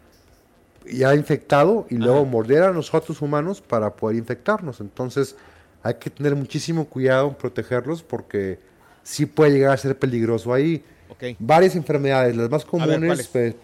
ya 0.91 1.13
infectado 1.15 1.85
y 1.89 1.95
luego 1.97 2.25
morder 2.25 2.63
a 2.63 2.71
nosotros 2.71 3.21
humanos 3.21 3.61
para 3.61 3.91
poder 3.93 4.17
infectarnos. 4.17 4.81
Entonces 4.81 5.35
hay 5.81 5.95
que 5.95 6.09
tener 6.09 6.35
muchísimo 6.35 6.85
cuidado 6.85 7.29
en 7.29 7.35
protegerlos 7.35 8.03
porque 8.03 8.59
sí 9.03 9.25
puede 9.25 9.51
llegar 9.51 9.73
a 9.73 9.77
ser 9.77 9.97
peligroso 9.97 10.53
ahí. 10.53 10.83
Ok. 11.09 11.35
Varias 11.39 11.75
enfermedades, 11.75 12.35
las 12.35 12.49
más 12.49 12.65
comunes, 12.65 13.27
pues, 13.31 13.55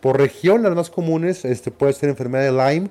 por 0.00 0.18
región, 0.18 0.62
las 0.62 0.74
más 0.74 0.90
comunes, 0.90 1.44
este, 1.44 1.70
puede 1.70 1.92
ser 1.92 2.08
enfermedad 2.08 2.44
de 2.44 2.52
Lyme. 2.52 2.88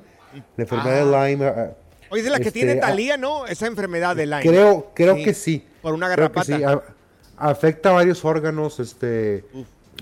La 0.57 0.63
enfermedad 0.63 1.05
de 1.05 1.29
Lyme. 1.29 1.45
ah, 1.47 1.71
Oye, 2.09 2.21
es 2.21 2.29
la 2.29 2.38
que 2.38 2.47
este, 2.49 2.59
tiene 2.59 2.73
ah, 2.73 2.81
Talía, 2.81 3.17
¿no? 3.17 3.47
Esa 3.47 3.67
enfermedad 3.67 4.15
de 4.15 4.25
Lyme. 4.25 4.41
Creo, 4.41 4.91
creo 4.93 5.15
que 5.15 5.33
sí. 5.33 5.65
Por 5.81 5.93
una 5.93 6.07
garrapata. 6.07 6.57
sí. 6.57 6.63
A- 6.63 6.81
afecta 7.38 7.91
varios 7.91 8.23
órganos, 8.23 8.79
este, 8.79 9.43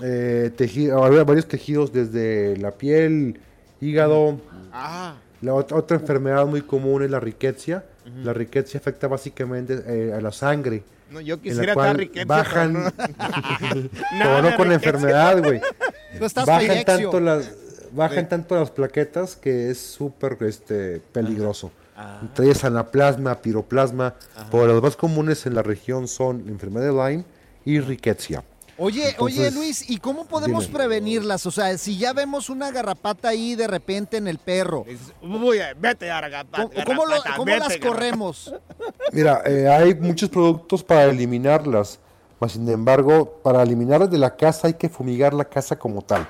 eh, 0.02 0.50
teji- 0.56 0.90
a- 0.92 1.24
varios 1.24 1.46
tejidos 1.48 1.92
desde 1.92 2.56
la 2.58 2.72
piel, 2.72 3.40
hígado. 3.88 4.38
Ah. 4.72 5.14
La 5.40 5.52
ot- 5.52 5.72
otra 5.72 5.96
enfermedad 5.98 6.46
muy 6.46 6.62
común 6.62 7.02
es 7.02 7.10
la 7.10 7.20
riquecia. 7.20 7.84
La 8.22 8.32
riqueza 8.34 8.76
afecta 8.78 9.08
básicamente 9.08 9.82
eh, 9.86 10.12
a 10.12 10.20
la 10.20 10.30
sangre. 10.32 10.82
No, 11.10 11.20
yo 11.20 11.34
en 11.34 11.40
la 11.40 11.42
quisiera 11.42 11.74
cual 11.74 11.96
riqueza. 11.96 12.26
Bajan, 12.26 12.92
pero 14.18 14.42
no. 14.42 14.42
no 14.50 14.56
con 14.56 14.68
la 14.68 14.74
riqueza. 14.74 14.74
enfermedad, 14.74 15.42
güey. 15.42 15.60
Bajan 16.46 16.84
tanto 16.84 17.20
las, 17.20 17.50
bajan 17.92 18.24
Sí. 18.24 18.30
tanto 18.30 18.54
las 18.56 18.70
plaquetas 18.70 19.36
que 19.36 19.70
es 19.70 19.78
súper 19.80 20.36
este, 20.42 21.00
peligroso. 21.12 21.70
Ah. 21.96 22.18
Entre 22.22 22.46
ellas 22.46 22.64
anaplasma, 22.64 23.40
piroplasma. 23.40 24.14
Pero 24.50 24.66
las 24.66 24.82
más 24.82 24.96
comunes 24.96 25.46
en 25.46 25.54
la 25.54 25.62
región 25.62 26.08
son 26.08 26.42
la 26.44 26.50
enfermedad 26.52 26.86
de 26.86 26.92
Lyme 27.10 27.24
y 27.64 27.80
riqueza. 27.80 28.42
Oye, 28.78 29.14
oye 29.18 29.50
Luis, 29.50 29.88
¿y 29.88 29.98
cómo 29.98 30.24
podemos 30.26 30.66
dime. 30.66 30.78
prevenirlas? 30.78 31.46
O 31.46 31.50
sea, 31.50 31.76
si 31.78 31.96
ya 31.96 32.12
vemos 32.12 32.50
una 32.50 32.70
garrapata 32.70 33.28
ahí 33.28 33.54
de 33.54 33.66
repente 33.68 34.16
en 34.16 34.26
el 34.26 34.38
perro, 34.38 34.84
Uy, 35.22 35.58
vete 35.78 36.10
a 36.10 36.20
garrapata. 36.20 36.68
¿cómo, 36.68 36.84
cómo 36.84 37.04
lo- 37.04 37.10
garrapata, 37.12 37.36
cómo 37.36 37.46
vete, 37.52 37.58
las 37.60 37.76
corremos? 37.78 38.54
Mira, 39.12 39.42
eh, 39.46 39.68
hay 39.68 39.94
muchos 39.94 40.28
productos 40.28 40.82
para 40.82 41.04
eliminarlas, 41.04 42.00
mas 42.40 42.52
sin 42.52 42.68
embargo, 42.68 43.38
para 43.42 43.62
eliminarlas 43.62 44.10
de 44.10 44.18
la 44.18 44.34
casa 44.36 44.66
hay 44.66 44.74
que 44.74 44.88
fumigar 44.88 45.34
la 45.34 45.44
casa 45.44 45.78
como 45.78 46.02
tal. 46.02 46.28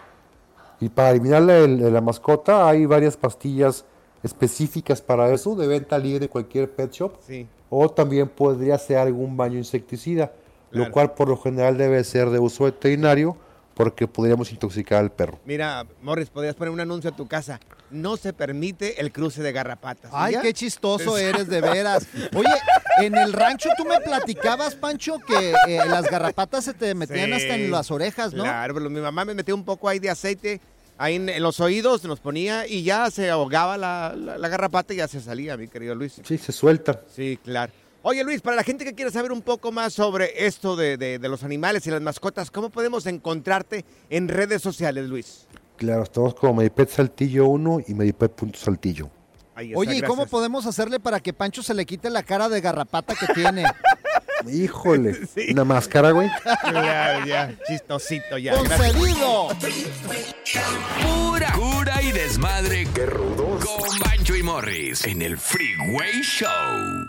Y 0.81 0.89
para 0.91 1.11
eliminarla 1.11 1.55
de, 1.55 1.77
de 1.77 1.91
la 1.91 2.01
mascota 2.01 2.69
hay 2.69 2.85
varias 2.85 3.17
pastillas 3.17 3.85
específicas 4.23 5.01
para 5.01 5.33
eso, 5.33 5.55
de 5.55 5.67
venta 5.67 5.99
libre 5.99 6.27
en 6.27 6.31
cualquier 6.31 6.71
pet 6.71 6.91
shop. 6.93 7.13
Sí. 7.27 7.47
O 7.71 7.89
también 7.89 8.29
podría 8.29 8.77
ser 8.79 8.99
algún 8.99 9.37
baño 9.37 9.57
insecticida, 9.59 10.33
Claro. 10.75 10.87
lo 10.89 10.93
cual 10.93 11.13
por 11.15 11.29
lo 11.29 11.37
general 11.37 11.79
debe 11.79 12.03
ser 12.05 12.31
de 12.31 12.39
uso 12.39 12.65
veterinario 12.65 13.37
porque 13.75 14.07
podríamos 14.07 14.53
intoxicar 14.53 15.01
al 15.01 15.11
perro. 15.11 15.41
Mira, 15.45 15.85
Morris, 16.03 16.31
podrías 16.31 16.55
poner 16.55 16.71
un 16.73 16.79
anuncio 16.81 17.11
a 17.11 17.17
tu 17.17 17.27
casa. 17.27 17.59
No 17.91 18.17
se 18.17 18.33
permite 18.33 19.01
el 19.01 19.11
cruce 19.13 19.43
de 19.43 19.51
garrapatas. 19.53 20.11
¿Y 20.13 20.15
Ay, 20.17 20.33
ya? 20.35 20.43
qué 20.43 20.53
chistoso 20.53 21.19
Es- 21.19 21.25
eres 21.25 21.49
de 21.49 21.61
veras. 21.61 22.07
Oye, 22.37 22.55
en 22.99 23.17
el 23.17 23.33
rancho 23.33 23.69
tú 23.77 23.85
me 23.85 24.01
platicabas, 24.01 24.77
Pancho, 24.77 25.19
que 25.27 25.51
eh, 25.69 25.81
las 25.89 26.05
garrapatas 26.09 26.65
se 26.65 26.75
te 26.75 26.95
metían 26.95 27.27
Sí. 27.27 27.33
hasta 27.33 27.55
en 27.57 27.71
las 27.73 27.91
orejas, 27.91 28.33
¿no? 28.33 28.45
Claro, 28.45 28.75
pero 28.75 28.89
mi 28.91 29.01
mamá 29.01 29.25
me 29.25 29.35
metió 29.35 29.55
un 29.57 29.65
poco 29.65 29.89
ahí 29.89 29.99
de 29.99 30.11
aceite 30.11 30.61
ahí 30.97 31.17
en, 31.17 31.29
en 31.29 31.43
los 31.43 31.59
oídos, 31.59 32.05
nos 32.05 32.21
ponía 32.21 32.69
y 32.69 32.85
ya 32.85 33.11
se 33.11 33.29
ahogaba 33.29 33.77
la, 33.77 34.15
la- 34.17 34.39
la 34.39 34.49
garrapata 34.49 34.95
y 34.95 34.99
ya 34.99 35.09
se 35.09 35.21
salía, 35.21 35.57
mi 35.57 35.67
querido 35.67 35.97
Luis. 35.97 36.21
Sí, 36.25 36.39
se 36.39 36.53
suelta. 36.53 37.01
Sí, 37.13 37.37
claro. 37.43 37.73
Oye, 38.07 38.23
Luis, 38.23 38.43
para 38.43 38.55
la 38.55 38.63
gente 38.63 38.85
que 38.85 38.93
quiere 38.95 39.11
saber 39.11 39.33
un 39.33 39.41
poco 39.41 39.73
más 39.73 39.95
sobre 39.95 40.47
esto 40.47 40.77
de, 40.77 40.99
de- 40.99 41.19
de 41.19 41.29
los 41.31 41.43
animales 41.43 41.87
y 41.87 41.91
las 41.91 42.03
mascotas, 42.03 42.51
¿cómo 42.51 42.69
podemos 42.69 43.07
encontrarte 43.07 43.85
en 44.11 44.29
redes 44.29 44.61
sociales, 44.61 45.07
Luis? 45.09 45.47
Claro, 45.79 46.03
estamos 46.03 46.35
como 46.35 46.55
Medipet 46.55 46.91
Saltillo 46.91 47.47
1 47.47 47.81
y 47.89 47.95
Medipet.saltillo. 47.95 49.09
Ahí 49.55 49.69
está, 49.69 49.79
Oye, 49.79 49.97
¿y 49.97 50.03
cómo 50.03 50.27
podemos 50.27 50.67
hacerle 50.67 51.01
para 51.01 51.19
que 51.21 51.33
Pancho 51.33 51.63
se 51.63 51.73
le 51.73 51.87
quite 51.87 52.11
la 52.11 52.23
cara 52.23 52.51
de 52.51 52.61
garrapata 52.61 53.15
que 53.15 53.33
tiene? 53.33 53.65
Híjole, 54.53 55.17
una 55.53 55.65
máscara, 55.65 56.11
güey. 56.11 56.29
Claro, 56.61 57.25
ya, 57.25 57.57
chistosito 57.67 58.37
ya. 58.37 58.55
¡Concedido! 58.55 59.49
Pura 61.03 61.53
cura 61.53 62.03
y 62.03 62.13
desmadre. 62.13 62.87
¡Qué 62.95 63.07
rudos! 63.07 63.65
Con 63.65 63.99
Bancho 64.01 64.37
y 64.37 64.43
Morris 64.43 65.07
en 65.07 65.23
el 65.23 65.39
Freeway 65.39 66.21
Show 66.23 67.09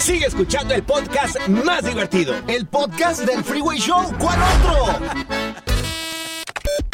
Sigue 0.00 0.26
escuchando 0.26 0.74
el 0.74 0.82
podcast 0.84 1.36
más 1.48 1.84
divertido. 1.84 2.34
El 2.46 2.66
podcast 2.66 3.22
del 3.22 3.42
Freeway 3.42 3.78
Show. 3.78 4.12
¿Cuál 4.18 4.38
otro? 4.42 5.00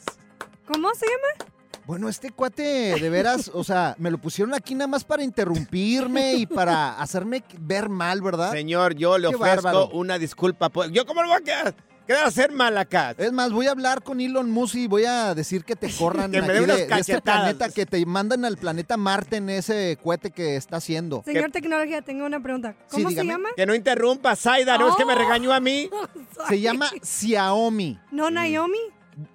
¿Cómo 0.68 0.90
se 0.96 1.06
llama? 1.06 1.53
Bueno, 1.86 2.08
este 2.08 2.32
cuate, 2.32 2.64
de 3.00 3.10
veras, 3.10 3.52
o 3.54 3.64
sea, 3.64 3.96
me 4.00 4.10
lo 4.10 4.18
pusieron 4.18 4.54
aquí 4.54 4.74
nada 4.74 4.88
más 4.88 5.04
para 5.04 5.22
interrumpirme 5.24 6.36
y 6.36 6.46
para 6.46 7.00
hacerme 7.02 7.44
ver 7.60 7.90
mal, 7.90 8.22
¿verdad? 8.22 8.52
Señor, 8.52 8.96
yo 8.96 9.18
le 9.18 9.30
Qué 9.30 9.36
ofrezco 9.36 9.64
bárbaro. 9.64 9.90
una 9.90 10.18
disculpa. 10.18 10.70
por- 10.70 10.90
¿Yo 10.92 11.06
cómo 11.06 11.22
lo 11.22 11.28
voy 11.28 11.38
a 11.38 11.42
quedar, 11.42 11.76
quedar 12.08 12.24
a 12.24 12.28
hacer 12.28 12.54
mal 12.54 12.78
acá? 12.78 13.14
Es 13.18 13.34
más, 13.34 13.52
voy 13.52 13.68
a 13.68 13.72
hablar 13.72 14.02
con 14.02 14.22
Elon 14.22 14.50
Musk 14.50 14.76
y 14.76 14.88
voy 14.88 15.04
a 15.04 15.36
decir 15.36 15.66
que 15.66 15.76
te 15.76 15.92
corran 15.94 16.32
Que 16.32 16.42
me 16.42 16.54
aquí 16.54 16.66
de, 16.66 16.88
de 16.88 17.00
este 17.00 17.22
planeta, 17.22 17.68
que 17.70 17.86
te 17.86 18.06
mandan 18.06 18.46
al 18.46 18.56
planeta 18.58 18.96
Marte 18.96 19.38
en 19.38 19.50
ese 19.50 19.98
cohete 20.02 20.32
que 20.32 20.56
está 20.56 20.78
haciendo. 20.78 21.22
Señor 21.26 21.52
Tecnología, 21.52 22.02
tengo 22.02 22.26
una 22.26 22.42
pregunta. 22.42 22.76
¿Cómo 22.92 23.04
se 23.04 23.10
dígame. 23.10 23.30
llama? 23.32 23.50
Que 23.58 23.66
no 23.66 23.76
interrumpa, 23.76 24.36
Zaida. 24.38 24.78
No 24.78 24.88
es 24.90 24.96
que 24.96 25.04
me 25.06 25.14
Oh. 25.14 25.18
regañó 25.18 25.52
a 25.52 25.60
mí. 25.60 25.90
Se 26.48 26.60
llama 26.62 26.90
Xiaomi. 27.04 28.00
¿No 28.12 28.30
Naomi? 28.32 28.80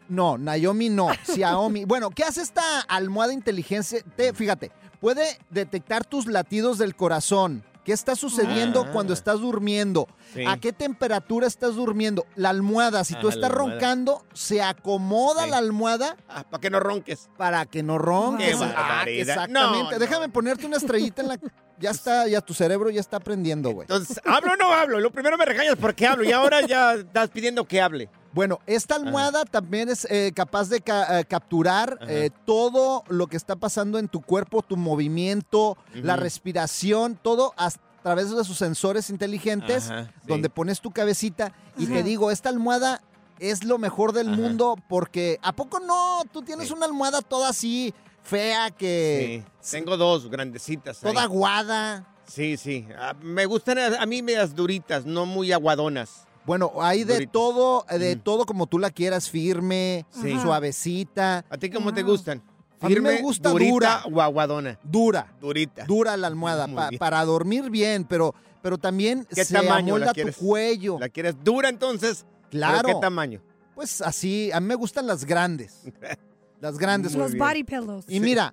No, 0.08 0.38
Naomi 0.38 0.88
no, 0.88 1.08
Xiaomi. 1.24 1.84
Bueno, 1.84 2.10
¿qué 2.10 2.24
hace 2.24 2.42
esta 2.42 2.80
almohada 2.82 3.32
inteligente? 3.32 4.02
Te- 4.16 4.32
fíjate, 4.32 4.70
puede 5.00 5.38
detectar 5.50 6.04
tus 6.04 6.26
latidos 6.26 6.78
del 6.78 6.96
corazón. 6.96 7.64
¿Qué 7.84 7.94
está 7.94 8.16
sucediendo 8.16 8.84
Ah. 8.86 8.90
cuando 8.92 9.14
estás 9.14 9.40
durmiendo? 9.40 10.08
Sí. 10.34 10.44
¿A 10.46 10.58
qué 10.58 10.74
temperatura 10.74 11.46
estás 11.46 11.74
durmiendo? 11.74 12.26
La 12.36 12.50
almohada, 12.50 13.02
si 13.02 13.14
tú 13.14 13.28
Ajá, 13.28 13.28
la 13.28 13.34
estás 13.46 13.50
roncando, 13.50 14.26
se 14.34 14.60
acomoda 14.60 15.44
Sí. 15.44 15.50
la 15.50 15.56
almohada 15.56 16.16
para 16.26 16.44
Ah, 16.52 16.60
que 16.60 16.68
no 16.68 16.80
ronques. 16.80 17.30
Para 17.38 17.64
que 17.64 17.82
no 17.82 17.96
ronques. 17.96 18.54
Qué 18.58 18.62
Ah, 18.76 19.04
exactamente. 19.06 19.94
No, 19.94 19.98
Déjame 20.00 20.28
ponerte 20.28 20.66
una 20.66 20.76
estrellita 20.76 21.22
en 21.22 21.28
la. 21.28 21.38
Ya 21.80 21.92
está, 21.92 22.26
ya 22.26 22.40
tu 22.40 22.54
cerebro 22.54 22.90
ya 22.90 22.98
está 23.00 23.18
aprendiendo, 23.18 23.70
güey. 23.70 23.84
Entonces, 23.84 24.20
¿hablo 24.24 24.54
o 24.54 24.56
no 24.56 24.72
hablo? 24.72 24.98
Lo 24.98 25.12
primero 25.12 25.38
me 25.38 25.44
regañas 25.44 25.76
porque 25.80 26.08
hablo 26.08 26.24
y 26.24 26.32
ahora 26.32 26.66
ya 26.66 26.94
estás 26.94 27.30
pidiendo 27.30 27.64
que 27.66 27.80
hable. 27.80 28.10
Bueno, 28.32 28.58
esta 28.66 28.96
almohada 28.96 29.44
también 29.44 29.88
es 29.88 30.06
eh, 30.10 30.32
capaz 30.34 30.68
de 30.68 30.80
ca- 30.80 31.20
eh, 31.20 31.24
capturar 31.24 31.98
eh, 32.08 32.30
todo 32.44 33.02
lo 33.08 33.26
que 33.26 33.36
está 33.36 33.56
pasando 33.56 33.98
en 33.98 34.08
tu 34.08 34.20
cuerpo, 34.20 34.62
tu 34.62 34.76
movimiento, 34.76 35.76
la 35.94 36.16
respiración, 36.16 37.18
todo 37.20 37.54
a 37.56 37.70
través 38.02 38.30
de 38.30 38.44
sus 38.44 38.58
sensores 38.58 39.10
inteligentes, 39.10 39.90
Ajá, 39.90 40.04
sí. 40.20 40.26
donde 40.28 40.50
pones 40.50 40.80
tu 40.80 40.90
cabecita. 40.90 41.52
Y 41.78 41.84
Ajá. 41.86 41.94
te 41.94 42.02
digo, 42.02 42.30
esta 42.30 42.48
almohada 42.48 43.02
es 43.38 43.64
lo 43.64 43.78
mejor 43.78 44.12
del 44.12 44.28
Ajá. 44.28 44.36
mundo 44.36 44.76
porque 44.88 45.38
¿a 45.42 45.52
poco 45.52 45.80
no? 45.80 46.22
Tú 46.32 46.42
tienes 46.42 46.70
una 46.70 46.86
almohada 46.86 47.22
toda 47.22 47.48
así 47.48 47.94
fea 48.22 48.70
que 48.70 49.42
Sí. 49.60 49.76
Tengo 49.78 49.96
dos 49.96 50.28
grandecitas. 50.30 51.02
ahí. 51.02 51.12
toda 51.12 51.24
aguada. 51.24 52.06
Sí, 52.26 52.56
sí. 52.58 52.86
Ah, 52.98 53.14
me 53.22 53.46
gustan 53.46 53.78
a, 53.78 53.86
a 54.02 54.06
mí 54.06 54.22
medias 54.22 54.54
duritas, 54.54 55.06
no 55.06 55.24
muy 55.24 55.50
aguadonas. 55.52 56.26
Bueno, 56.48 56.72
hay 56.80 57.04
de 57.04 57.26
todo, 57.28 57.84
de 57.88 58.16
todo 58.16 58.44
como 58.46 58.66
tú 58.66 58.78
la 58.80 58.90
quieras, 58.90 59.30
firme, 59.30 60.04
Sí. 60.10 60.36
suavecita. 60.40 61.44
¿A 61.48 61.56
ti 61.58 61.70
cómo 61.70 61.94
te 61.94 62.02
gustan? 62.02 62.42
A 62.80 62.88
mí 62.88 62.94
me 62.94 63.10
Firme, 63.10 63.22
gusta 63.22 63.50
durita 63.50 63.70
dura. 63.70 64.02
o 64.12 64.20
aguadona. 64.22 64.78
Dura. 64.82 65.32
Durita. 65.40 65.84
dura 65.84 66.16
la 66.16 66.26
almohada 66.28 66.66
pa- 66.68 66.90
para 66.98 67.24
dormir 67.24 67.70
bien, 67.70 68.04
pero, 68.04 68.34
pero 68.62 68.78
también 68.78 69.26
¿Qué 69.34 69.44
se 69.44 69.52
tamaño 69.54 69.98
la 69.98 70.12
tu 70.12 70.32
cuello. 70.38 70.96
¿La 70.98 71.08
quieres 71.08 71.34
dura 71.44 71.68
entonces? 71.68 72.24
¿Pero 72.24 72.50
Claro. 72.50 72.88
¿Qué 72.88 72.94
tamaño? 73.00 73.40
Pues 73.74 74.00
así, 74.00 74.50
a 74.52 74.60
mí 74.60 74.66
me 74.68 74.74
gustan 74.74 75.06
las 75.06 75.24
grandes. 75.24 75.82
Las 76.60 76.76
grandes. 76.76 77.14
Los 77.14 77.36
body 77.36 77.62
pillows. 77.62 78.04
Y 78.08 78.18
mira, 78.18 78.52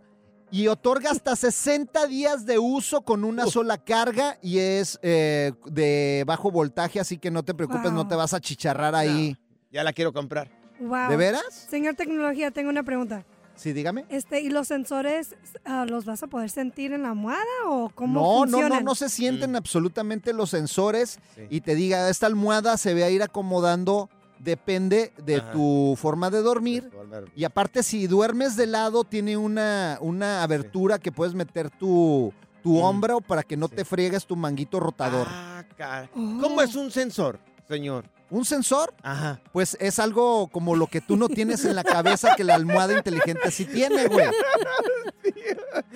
y 0.55 0.69
otorga 0.69 1.11
hasta 1.11 1.35
60 1.35 2.07
días 2.07 2.45
de 2.45 2.57
uso 2.59 3.01
con 3.01 3.25
una 3.25 3.45
sola 3.45 3.77
carga 3.77 4.37
y 4.41 4.59
es 4.59 4.97
eh, 5.01 5.51
de 5.65 6.23
bajo 6.25 6.49
voltaje, 6.49 6.97
así 6.97 7.17
que 7.17 7.29
no 7.29 7.43
te 7.43 7.53
preocupes, 7.53 7.91
no 7.91 8.07
te 8.07 8.15
vas 8.15 8.33
a 8.33 8.39
chicharrar 8.39 8.95
ahí. 8.95 9.37
Ya 9.69 9.83
la 9.83 9.91
quiero 9.91 10.13
comprar. 10.13 10.49
Wow. 10.79 11.09
¿De 11.09 11.17
veras? 11.17 11.43
Señor 11.69 11.95
Tecnología, 11.95 12.51
tengo 12.51 12.69
una 12.69 12.83
pregunta. 12.83 13.25
Sí, 13.57 13.73
dígame. 13.73 14.05
Este, 14.07 14.39
¿Y 14.39 14.49
los 14.49 14.69
sensores 14.69 15.35
ah, 15.65 15.85
los 15.89 16.05
vas 16.05 16.23
a 16.23 16.27
poder 16.27 16.49
sentir 16.49 16.93
en 16.93 17.03
la 17.03 17.09
almohada 17.09 17.43
o 17.67 17.89
cómo 17.89 18.13
No, 18.13 18.45
no, 18.45 18.51
funcionan? 18.51 18.69
no, 18.85 18.91
no 18.91 18.95
se 18.95 19.09
sienten 19.09 19.57
absolutamente 19.57 20.31
los 20.31 20.51
sensores 20.51 21.19
Sí. 21.35 21.47
y 21.49 21.61
te 21.61 21.75
diga, 21.75 22.09
esta 22.09 22.27
almohada 22.27 22.77
se 22.77 22.93
va 22.93 23.07
a 23.07 23.09
ir 23.09 23.23
acomodando, 23.23 24.09
depende 24.39 25.11
de 25.23 25.37
Ajá. 25.37 25.51
tu 25.51 25.95
forma 25.97 26.29
de 26.29 26.41
dormir. 26.41 26.89
Y 27.35 27.43
aparte, 27.43 27.83
si 27.83 28.07
duermes 28.07 28.55
de 28.55 28.67
lado, 28.67 29.03
tiene 29.03 29.37
una, 29.37 29.97
una 30.01 30.43
abertura 30.43 30.99
que 30.99 31.11
puedes 31.11 31.33
meter 31.33 31.69
tu, 31.69 32.33
tu 32.63 32.73
Mm. 32.77 32.81
hombro 32.83 33.21
para 33.21 33.43
que 33.43 33.55
no 33.57 33.67
te 33.69 33.85
friegues 33.85 34.25
tu 34.25 34.35
manguito 34.35 34.79
rotador. 34.79 35.27
Ah, 35.29 35.63
cara. 35.77 36.09
Oh. 36.15 36.37
¿Cómo 36.41 36.61
es 36.61 36.75
un 36.75 36.89
sensor, 36.91 37.39
señor? 37.67 38.05
¿Un 38.35 38.43
sensor? 38.43 38.93
Ajá. 39.01 39.39
Pues 39.53 39.77
es 39.79 39.97
algo 39.97 40.49
como 40.49 40.75
lo 40.75 40.87
que 40.87 40.99
tú 40.99 41.15
no 41.15 41.29
tienes 41.29 41.63
en 41.63 41.73
la 41.73 41.85
cabeza 41.85 42.35
que 42.35 42.43
la 42.43 42.55
almohada 42.55 42.91
inteligente 42.91 43.49
sí 43.49 43.63
tiene, 43.63 44.07
güey. 44.07 44.27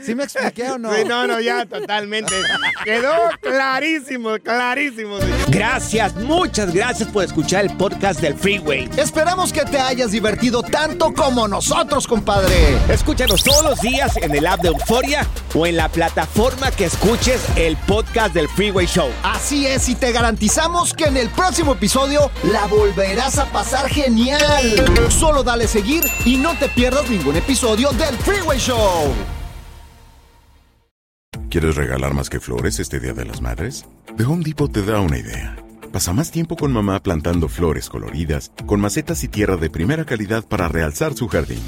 ¿Sí 0.01 0.15
me 0.15 0.23
expliqué 0.23 0.71
o 0.71 0.77
no? 0.77 0.93
Sí, 0.93 1.03
no, 1.05 1.27
no, 1.27 1.41
ya, 1.41 1.65
totalmente. 1.65 2.33
Quedó 2.85 3.11
clarísimo, 3.41 4.37
clarísimo, 4.41 5.19
señor. 5.19 5.37
Gracias, 5.49 6.15
muchas 6.15 6.73
gracias 6.73 7.09
por 7.09 7.25
escuchar 7.25 7.65
el 7.65 7.75
podcast 7.75 8.21
del 8.21 8.35
Freeway. 8.35 8.89
Esperamos 8.95 9.51
que 9.51 9.65
te 9.65 9.77
hayas 9.77 10.11
divertido 10.11 10.63
tanto 10.63 11.13
como 11.13 11.45
nosotros, 11.45 12.07
compadre. 12.07 12.77
Escúchanos 12.89 13.43
todos 13.43 13.63
los 13.65 13.81
días 13.81 14.15
en 14.15 14.33
el 14.33 14.47
app 14.47 14.61
de 14.61 14.69
Euforia 14.69 15.27
o 15.53 15.67
en 15.67 15.75
la 15.75 15.89
plataforma 15.89 16.71
que 16.71 16.85
escuches 16.85 17.41
el 17.57 17.75
podcast 17.75 18.33
del 18.33 18.47
Freeway 18.47 18.85
Show. 18.87 19.09
Así 19.23 19.67
es, 19.67 19.89
y 19.89 19.95
te 19.95 20.13
garantizamos 20.13 20.93
que 20.93 21.03
en 21.03 21.17
el 21.17 21.27
próximo 21.29 21.73
episodio 21.73 22.28
la 22.43 22.65
volverás 22.67 23.37
a 23.37 23.51
pasar 23.51 23.89
genial. 23.89 24.39
Solo 25.09 25.43
dale 25.43 25.67
seguir 25.67 26.03
y 26.25 26.37
no 26.37 26.55
te 26.57 26.69
pierdas 26.69 27.09
ningún 27.09 27.35
episodio 27.35 27.91
del 27.91 28.15
Freeway 28.17 28.59
Show. 28.59 29.13
¿Quieres 31.49 31.75
regalar 31.75 32.13
más 32.13 32.29
que 32.29 32.39
flores 32.39 32.79
este 32.79 32.99
Día 32.99 33.13
de 33.13 33.25
las 33.25 33.41
Madres? 33.41 33.85
The 34.17 34.23
Home 34.23 34.43
Depot 34.43 34.71
te 34.71 34.83
da 34.83 34.99
una 34.99 35.17
idea. 35.17 35.55
Pasa 35.91 36.13
más 36.13 36.29
tiempo 36.29 36.55
con 36.55 36.71
mamá 36.71 37.01
plantando 37.01 37.47
flores 37.47 37.89
coloridas, 37.89 38.51
con 38.67 38.79
macetas 38.79 39.23
y 39.23 39.27
tierra 39.27 39.57
de 39.57 39.71
primera 39.71 40.05
calidad 40.05 40.45
para 40.45 40.67
realzar 40.67 41.15
su 41.15 41.27
jardín. 41.27 41.63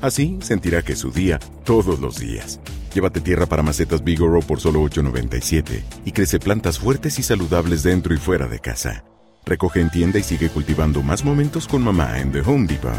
Así 0.00 0.38
sentirá 0.40 0.82
que 0.82 0.92
es 0.92 1.00
su 1.00 1.10
día 1.10 1.40
todos 1.64 1.98
los 1.98 2.20
días. 2.20 2.60
Llévate 2.94 3.20
tierra 3.20 3.46
para 3.46 3.64
macetas 3.64 4.04
Bigoro 4.04 4.40
por 4.40 4.60
solo 4.60 4.80
$8.97 4.82 5.82
y 6.04 6.12
crece 6.12 6.38
plantas 6.38 6.78
fuertes 6.78 7.18
y 7.18 7.24
saludables 7.24 7.82
dentro 7.82 8.14
y 8.14 8.18
fuera 8.18 8.46
de 8.46 8.60
casa. 8.60 9.04
Recoge 9.46 9.80
en 9.80 9.90
tienda 9.90 10.18
y 10.18 10.22
sigue 10.22 10.48
cultivando 10.48 11.02
más 11.02 11.24
momentos 11.24 11.68
con 11.68 11.82
mamá 11.82 12.18
en 12.18 12.32
The 12.32 12.40
Home 12.40 12.66
Depot. 12.66 12.92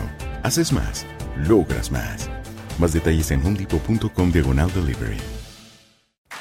Haces 0.44 0.72
más, 0.72 1.06
logras 1.38 1.92
más. 1.92 2.30
Más 2.80 2.94
detalles 2.94 3.32
en 3.32 3.46
homedepot.com 3.46 4.32
diagonal 4.32 4.72
delivery. 4.74 5.18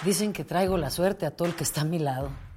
Dicen 0.05 0.35
que 0.35 0.45
traigo 0.45 0.77
la 0.77 0.91
suerte 0.91 1.25
a 1.25 1.31
todo 1.31 1.49
el 1.49 1.55
que 1.55 1.65
está 1.65 1.81
a 1.81 1.85
mi 1.85 1.99
lado. 1.99 2.31